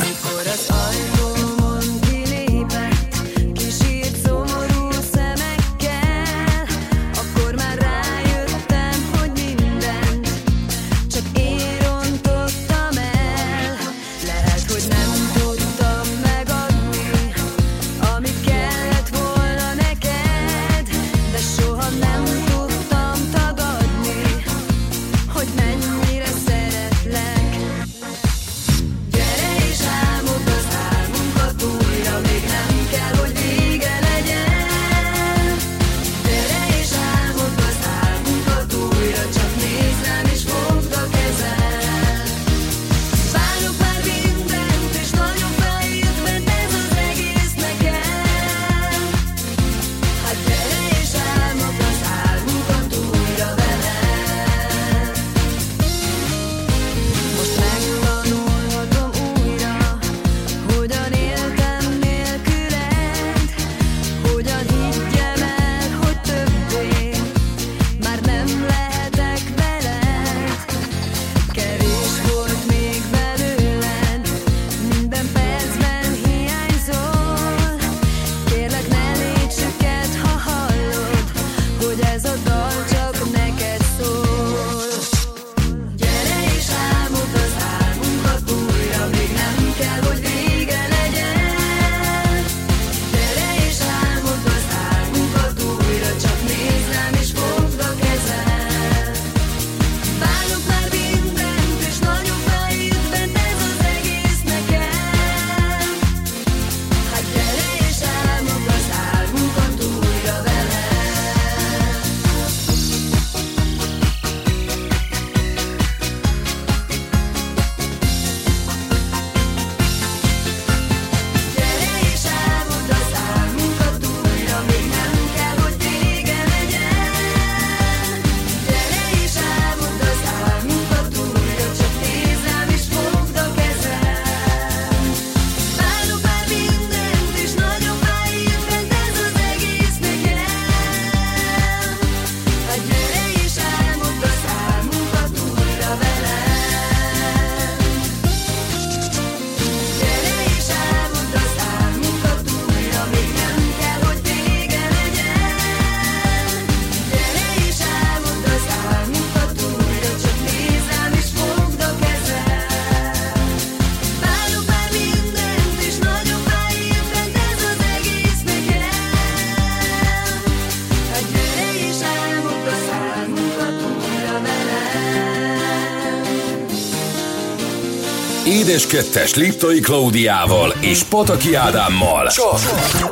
[178.74, 182.28] Édes kettes Liptai Klaudiával és Pataki Ádámmal.
[182.28, 182.60] Csak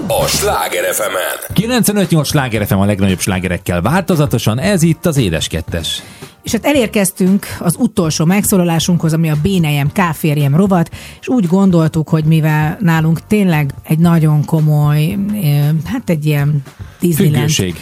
[0.07, 6.01] a Sláger fm 95-8 sláger FM a legnagyobb slágerekkel változatosan, ez itt az Édes Kettes.
[6.43, 10.89] És hát elérkeztünk az utolsó megszólalásunkhoz, ami a Bénejem, Káférjem rovat,
[11.19, 16.63] és úgy gondoltuk, hogy mivel nálunk tényleg egy nagyon komoly, eh, hát egy ilyen
[16.99, 17.75] Disneyland Függőség.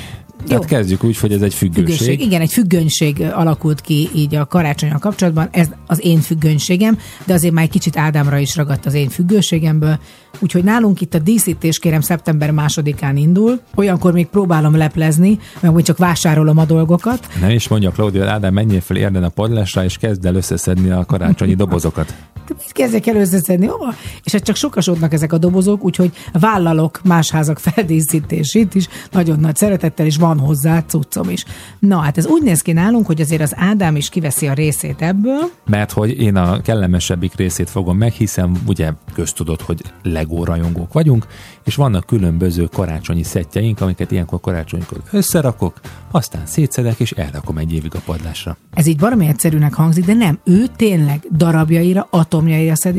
[0.47, 0.77] Tehát Jó.
[0.77, 1.85] kezdjük úgy, hogy ez egy függőség.
[1.85, 2.21] Függőség.
[2.21, 5.47] Igen, egy függőség alakult ki így a karácsonyal kapcsolatban.
[5.51, 9.99] Ez az én függőségem, de azért már egy kicsit Ádámra is ragadt az én függőségemből.
[10.39, 13.59] Úgyhogy nálunk itt a díszítés kérem szeptember másodikán indul.
[13.75, 17.27] Olyankor még próbálom leplezni, mert úgy csak vásárolom a dolgokat.
[17.41, 21.05] Nem is mondja Klaudia, Ádám, menjél fel érden a padlásra, és kezd el összeszedni a
[21.05, 22.13] karácsonyi dobozokat.
[22.57, 23.65] Mit kezdek el összeszedni?
[23.65, 23.93] Hova?
[24.23, 29.55] És hát csak sokasodnak ezek a dobozok, úgyhogy vállalok más házak feldíszítését is, nagyon nagy
[29.55, 31.45] szeretettel, és van hozzá cuccom is.
[31.79, 35.01] Na hát ez úgy néz ki nálunk, hogy azért az Ádám is kiveszi a részét
[35.01, 40.93] ebből, Mert hogy én a kellemesebbik részét fogom meg, hiszen ugye köztudott, hogy Lego rajongók
[40.93, 41.25] vagyunk,
[41.63, 45.79] és vannak különböző karácsonyi szettjeink, amiket ilyenkor karácsonykor összerakok,
[46.11, 48.57] aztán szétszedek, és elrakom egy évig a padlásra.
[48.73, 50.39] Ez így valami egyszerűnek hangzik, de nem.
[50.43, 52.07] Ő tényleg darabjaira,
[52.39, 52.93] Suomi ei ja se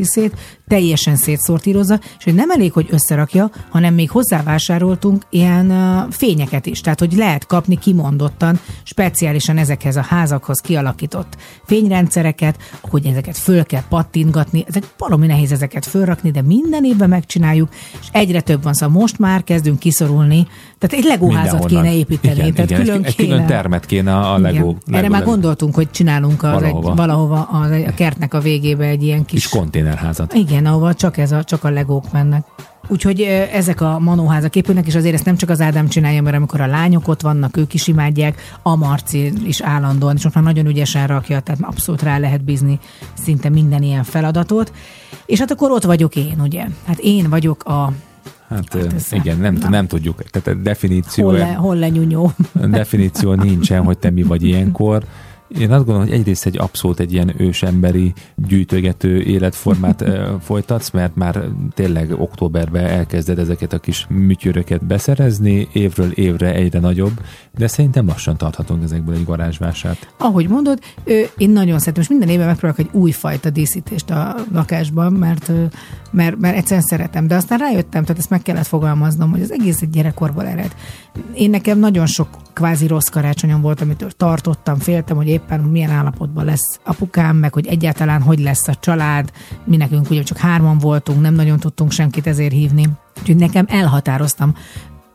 [0.71, 5.73] teljesen szétszortírozza, és hogy nem elég, hogy összerakja, hanem még hozzávásároltunk ilyen
[6.11, 6.81] fényeket is.
[6.81, 13.83] Tehát, hogy lehet kapni kimondottan, speciálisan ezekhez a házakhoz kialakított fényrendszereket, hogy ezeket föl kell
[13.89, 14.65] pattintgatni.
[14.67, 17.69] Ezek valami nehéz ezeket fölrakni, de minden évben megcsináljuk,
[18.01, 20.47] és egyre több van, szóval most már kezdünk kiszorulni.
[20.77, 22.35] Tehát egy legóházat kéne építeni.
[22.35, 23.29] Igen, tehát igen, külön egy kéne.
[23.29, 24.39] külön termet kéne a.
[24.39, 24.51] Igen.
[24.51, 26.89] Erre Lego már gondoltunk, hogy csinálunk az Valahova.
[26.89, 29.43] Egy, valahova a kertnek a végébe egy ilyen kis...
[29.43, 30.33] kis konténerházat.
[30.33, 32.43] Igen, ahova csak, ez a, csak a legók mennek.
[32.87, 33.21] Úgyhogy
[33.51, 36.65] ezek a manóházak épülnek, és azért ezt nem csak az Ádám csinálja, mert amikor a
[36.67, 41.07] lányok ott vannak, ők is imádják, a Marci is állandóan, és most már nagyon ügyesen
[41.07, 42.79] rakja, tehát abszolút rá lehet bízni
[43.13, 44.73] szinte minden ilyen feladatot.
[45.25, 46.65] És hát akkor ott vagyok én, ugye?
[46.87, 47.91] Hát én vagyok a
[48.49, 49.69] Hát, Hát ez- igen, nem, na.
[49.69, 50.23] nem tudjuk.
[50.29, 52.31] Tehát a definíció, hol, le, hol lenyúnyó.
[52.53, 55.03] definíció nincsen, hogy te mi vagy ilyenkor.
[55.59, 60.03] Én azt gondolom, hogy egyrészt egy abszolút egy ilyen ősemberi gyűjtögető életformát
[60.47, 67.21] folytatsz, mert már tényleg októberben elkezded ezeket a kis műtyöröket beszerezni, évről évre egyre nagyobb,
[67.57, 70.13] de szerintem lassan tarthatunk ezekből egy garázsvását.
[70.17, 70.79] Ahogy mondod,
[71.37, 75.51] én nagyon szeretem, és minden évben megpróbálok egy újfajta díszítést a lakásban, mert,
[76.11, 77.27] mert, mert egyszerűen szeretem.
[77.27, 80.75] De aztán rájöttem, tehát ezt meg kellett fogalmaznom, hogy az egész egy gyerekkorból ered.
[81.33, 86.45] Én nekem nagyon sok kvázi rossz karácsonyom volt, amitől tartottam, féltem, hogy éppen milyen állapotban
[86.45, 89.31] lesz apukám, meg hogy egyáltalán hogy lesz a család.
[89.63, 92.87] Mi nekünk ugye csak hárman voltunk, nem nagyon tudtunk senkit ezért hívni.
[93.19, 94.55] Úgyhogy nekem elhatároztam,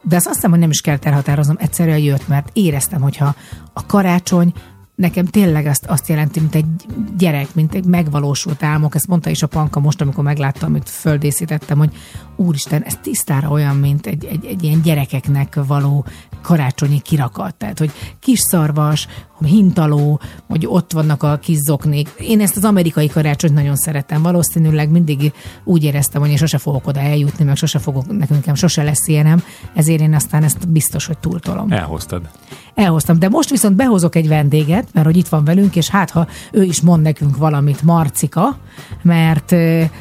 [0.03, 3.35] de azt azt hiszem, hogy nem is kell elhatároznom, egyszerűen jött, mert éreztem, hogyha
[3.73, 4.53] a karácsony
[4.95, 6.67] nekem tényleg azt, azt jelenti, mint egy
[7.17, 8.95] gyerek, mint egy megvalósult álmok.
[8.95, 11.97] Ezt mondta is a Panka most, amikor megláttam, amit földészítettem, hogy
[12.37, 16.05] úristen, ez tisztára olyan, mint egy, egy, egy ilyen gyerekeknek való
[16.43, 17.55] karácsonyi kirakat.
[17.55, 17.91] Tehát, hogy
[18.21, 19.07] kis szarvas,
[19.45, 22.09] hintaló, hogy ott vannak a kis zoknék.
[22.19, 24.23] Én ezt az amerikai karácsonyt nagyon szeretem.
[24.23, 25.33] Valószínűleg mindig
[25.65, 29.43] úgy éreztem, hogy én sose fogok oda eljutni, meg sose fogok, nekünk sose lesz ilyenem,
[29.75, 31.73] ezért én aztán ezt biztos, hogy túltolom.
[31.73, 32.29] Elhoztad.
[32.75, 36.27] Elhoztam, de most viszont behozok egy vendéget, mert hogy itt van velünk, és hát ha
[36.53, 38.59] ő is mond nekünk valamit, Marcika,
[39.03, 39.55] mert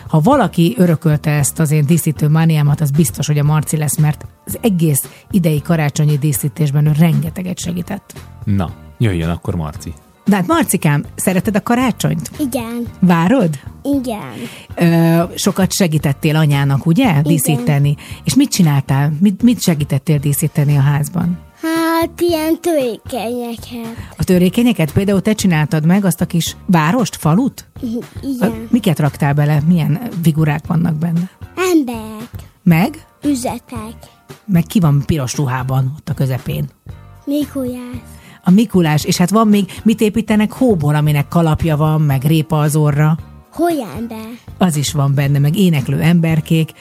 [0.08, 4.26] ha valaki örökölte ezt az én díszítő mániámat, az biztos, hogy a Marci lesz, mert
[4.46, 8.14] az egész idei karácsonyi díszítésben ő rengeteget segített.
[8.44, 9.94] Na, jöjjön akkor Marci.
[10.28, 12.32] De hát Marcikám, szereted a karácsonyt?
[12.40, 13.60] Igen, Várod?
[13.84, 14.34] igen.
[14.76, 17.22] Ö, sokat segítettél anyának, ugye?
[17.22, 17.96] Díszíteni.
[18.24, 19.14] És mit csináltál?
[19.20, 21.40] Mit, mit segítettél díszíteni a házban?
[21.62, 23.96] Hát ilyen törékenyeket.
[24.18, 27.66] A törékenyeket például te csináltad meg azt a kis várost, falut?
[27.82, 27.86] A,
[28.22, 28.68] Igen.
[28.72, 29.62] miket raktál bele?
[29.68, 31.30] Milyen figurák vannak benne?
[31.72, 32.30] Emberek,
[32.64, 33.06] Meg?
[33.24, 33.96] üzetek,
[34.46, 36.70] Meg ki van piros ruhában ott a közepén?
[37.26, 37.80] Mikulás,
[38.48, 42.76] A Mikulás, és hát van még, mit építenek hóból, aminek kalapja van, meg répa az
[42.76, 43.18] orra.
[43.54, 44.26] Holyember,
[44.58, 46.72] Az is van benne, meg éneklő emberkék.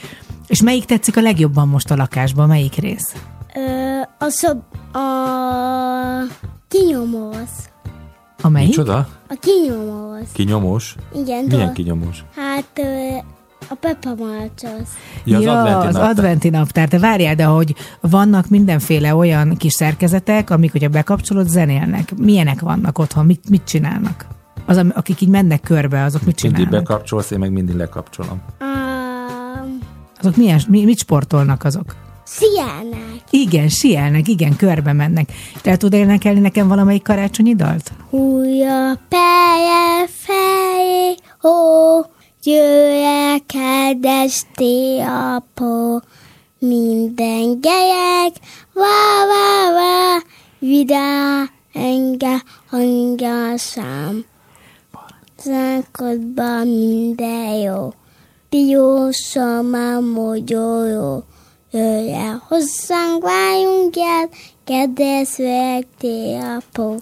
[0.47, 2.47] És melyik tetszik a legjobban most a lakásban?
[2.47, 3.13] Melyik rész?
[3.55, 4.57] ö, a szob...
[4.93, 4.99] a
[6.67, 7.49] kinyomóz.
[8.41, 8.67] A melyik?
[8.67, 9.07] Micsoda?
[9.29, 10.27] A kinyomóz.
[10.33, 10.95] Kinyomós?
[11.13, 11.71] Igen, Milyen tudod?
[11.71, 12.23] kinyomós?
[12.35, 12.83] Hát ö,
[13.69, 14.89] a Peppa Malcsosz.
[15.23, 16.09] Ja, az ja, adventi az naptár.
[16.09, 16.87] adventi naptár.
[16.87, 22.15] De várjál, de hogy vannak mindenféle olyan kis szerkezetek, amik, hogyha bekapcsolod, zenélnek.
[22.17, 23.25] Milyenek vannak otthon?
[23.25, 24.25] Mit, mit csinálnak?
[24.65, 26.87] Az, akik így mennek körbe, azok mit Mindig csinálnak?
[26.87, 28.41] bekapcsolsz, én meg mindig lekapcsolom.
[28.59, 29.79] Um,
[30.19, 31.95] Azok milyen, mi, mit sportolnak azok?
[32.23, 33.21] Sziának.
[33.29, 35.29] Igen, sielnek, igen, körbe mennek.
[35.61, 37.91] Te el tud énekelni nekem valamelyik karácsonyi dalt?
[38.09, 41.49] Húja peje fejé, ó,
[42.45, 46.01] jöjjel kedvesti apó.
[46.59, 48.33] Minden gelyek,
[48.73, 50.21] vá, vá, vá,
[50.59, 51.43] vidá,
[51.73, 54.25] enge, hangyasám.
[55.41, 57.93] Zánkodban minden jó,
[58.49, 61.23] piósa már mogyoló.
[61.71, 64.29] Jöjj el hozzánk, váljunk el,
[64.63, 65.39] kedves
[66.57, 66.95] apó.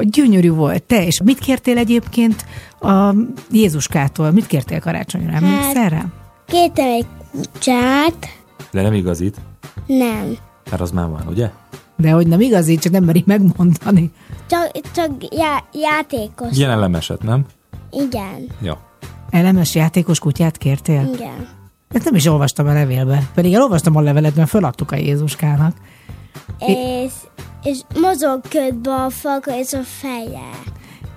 [0.00, 0.82] Gyönyörű volt.
[0.82, 2.44] Te, és mit kértél egyébként
[2.80, 3.14] a
[3.50, 4.30] Jézuskától?
[4.30, 5.32] Mit kértél karácsonyra?
[5.32, 6.04] Emlékszel rá?
[6.46, 8.28] Kértem egy kutyát,
[8.72, 9.36] De nem igazít,
[9.86, 10.36] nem.
[10.70, 11.50] mert az már van, ugye?
[11.96, 14.10] De hogy nem igazít, csak nem meri megmondani.
[14.48, 16.56] Csak, csak já, játékos.
[16.56, 17.44] Ilyen elemeset, nem?
[17.90, 18.78] Igen, Ja.
[19.30, 21.10] Elemes játékos kutyát kértél?
[21.14, 21.48] igen.
[21.88, 23.22] Ezt nem is olvastam a levélbe.
[23.34, 25.76] Pedig elolvastam a levelet, mert feladtuk a Jézuskának.
[26.58, 27.12] És,
[27.62, 30.50] és mozog ködbe a falka és a feje.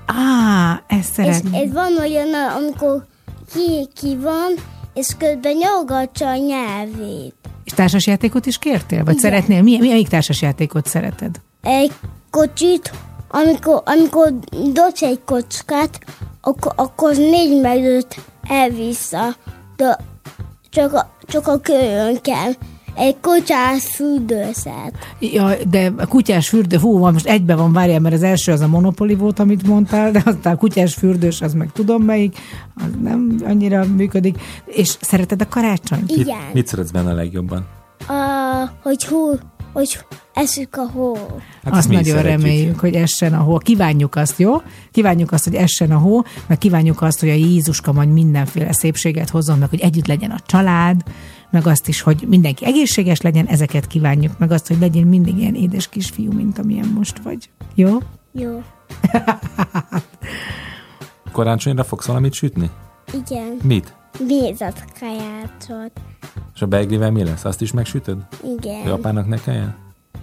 [0.06, 1.54] Á, ezt És, szeretném.
[1.54, 3.06] és van olyan, amikor
[3.54, 4.54] ki, ki van,
[4.94, 7.36] és közben nyolgatja a nyelvét.
[7.64, 9.04] És társasjátékot is kértél?
[9.04, 9.62] Vagy szeretnél?
[9.62, 11.42] Milyen, milyen társasjátékot szereted?
[11.62, 11.92] Egy
[12.30, 12.92] kocsit,
[13.28, 14.34] amikor, amikor
[14.74, 16.00] dobsz egy kockát,
[16.42, 18.16] akkor, akkor négy meg öt
[18.48, 19.36] elvissza,
[19.76, 19.98] de
[20.70, 22.52] csak a, csak a kölyön kell.
[22.98, 24.94] Egy kocsás fürdőszet.
[25.20, 28.62] Ja, de a kutyás fürdő, hú, van, most egybe van, várjál, mert az első az
[28.62, 32.38] a Monopoly volt, amit mondtál, de aztán a kutyás fürdős, az meg tudom melyik,
[32.76, 34.40] az nem annyira működik.
[34.66, 36.08] És szereted a karácsonyt?
[36.08, 36.38] Mit, Igen.
[36.54, 37.68] mit szeretsz benne a legjobban?
[38.08, 38.14] A,
[38.84, 39.40] hogy hú,
[39.74, 40.00] hogy
[40.34, 41.18] esik a hó.
[41.64, 42.42] Hát azt nagyon szeretjük.
[42.42, 43.58] reméljük, hogy essen a hó.
[43.58, 44.62] Kívánjuk azt, jó?
[44.92, 49.30] Kívánjuk azt, hogy essen a hó, meg kívánjuk azt, hogy a Jézuska majd mindenféle szépséget
[49.30, 51.02] hozzon, meg hogy együtt legyen a család,
[51.50, 55.56] meg azt is, hogy mindenki egészséges legyen, ezeket kívánjuk, meg azt, hogy legyen mindig ilyen
[55.56, 57.50] édes kisfiú, mint amilyen most vagy.
[57.76, 57.98] Jó?
[58.32, 58.64] Jó.
[61.32, 62.70] Karácsonyra fogsz valamit sütni?
[63.14, 63.58] Igen.
[63.64, 63.96] Mit?
[64.28, 65.92] Mézat kajácsot.
[66.56, 67.46] És a beiglivel mi lesz?
[67.46, 68.18] Azt is megsütöd?
[68.44, 68.82] Igen.
[68.82, 69.76] Hogy apának ne kelljen?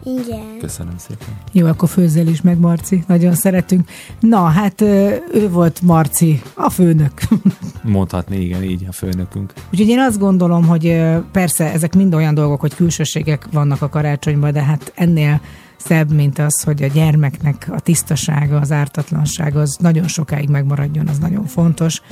[0.02, 0.58] Igen.
[0.60, 1.28] Köszönöm szépen.
[1.52, 3.04] Jó, akkor főzzel is meg, Marci.
[3.06, 3.88] Nagyon szeretünk.
[4.20, 7.12] Na, hát ő volt Marci, a főnök.
[7.82, 9.52] Mondhatni, igen, így a főnökünk.
[9.72, 11.02] Úgyhogy én azt gondolom, hogy
[11.32, 15.40] persze ezek mind olyan dolgok, hogy külsőségek vannak a karácsonyban, de hát ennél
[15.76, 21.18] szebb, mint az, hogy a gyermeknek a tisztasága, az ártatlanság, az nagyon sokáig megmaradjon, az
[21.18, 22.02] nagyon fontos.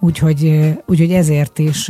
[0.00, 1.88] Úgyhogy, úgyhogy ezért is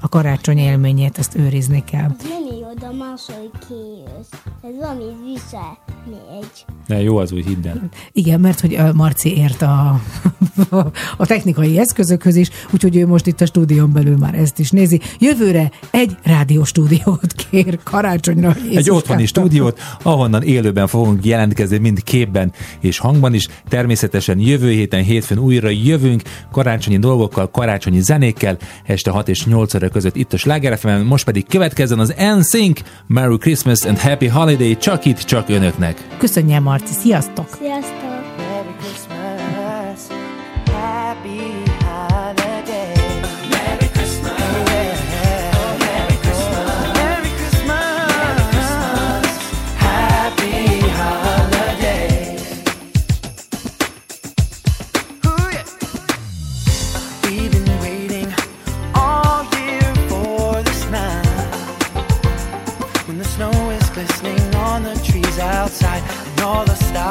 [0.00, 2.08] a karácsony élményét ezt őrizni kell.
[2.28, 4.40] Menj oda második kész.
[4.62, 6.46] Ez valami visze még.
[6.86, 7.88] De jó az úgy, hidd el.
[8.12, 10.00] Igen, mert hogy ö, Marci ért a,
[11.16, 15.00] a technikai eszközökhöz is, úgyhogy ő most itt a stúdión belül már ezt is nézi.
[15.18, 18.48] Jövőre egy rádióstúdiót kér karácsonyra.
[18.54, 18.96] Egy Jézuskám.
[18.96, 23.46] otthoni stúdiót, ahonnan élőben fogunk jelentkezni, mind képben és hangban is.
[23.68, 29.88] Természetesen jövő héten, hétfőn újra jövünk karácsonyi dolgokkal, karácsonyi zenékkel, este 6 és 8 óra
[29.88, 31.04] között itt a Sláger FM-en.
[31.04, 36.06] most pedig következzen az NSYNC, Merry Christmas and Happy Holiday, csak itt, csak önöknek.
[36.18, 37.48] Köszönjem, Marci, sziasztok!
[37.58, 38.13] Sziasztok!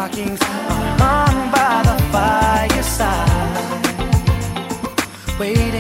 [0.03, 3.29] Stockings are hung by the fireside
[5.39, 5.72] waiting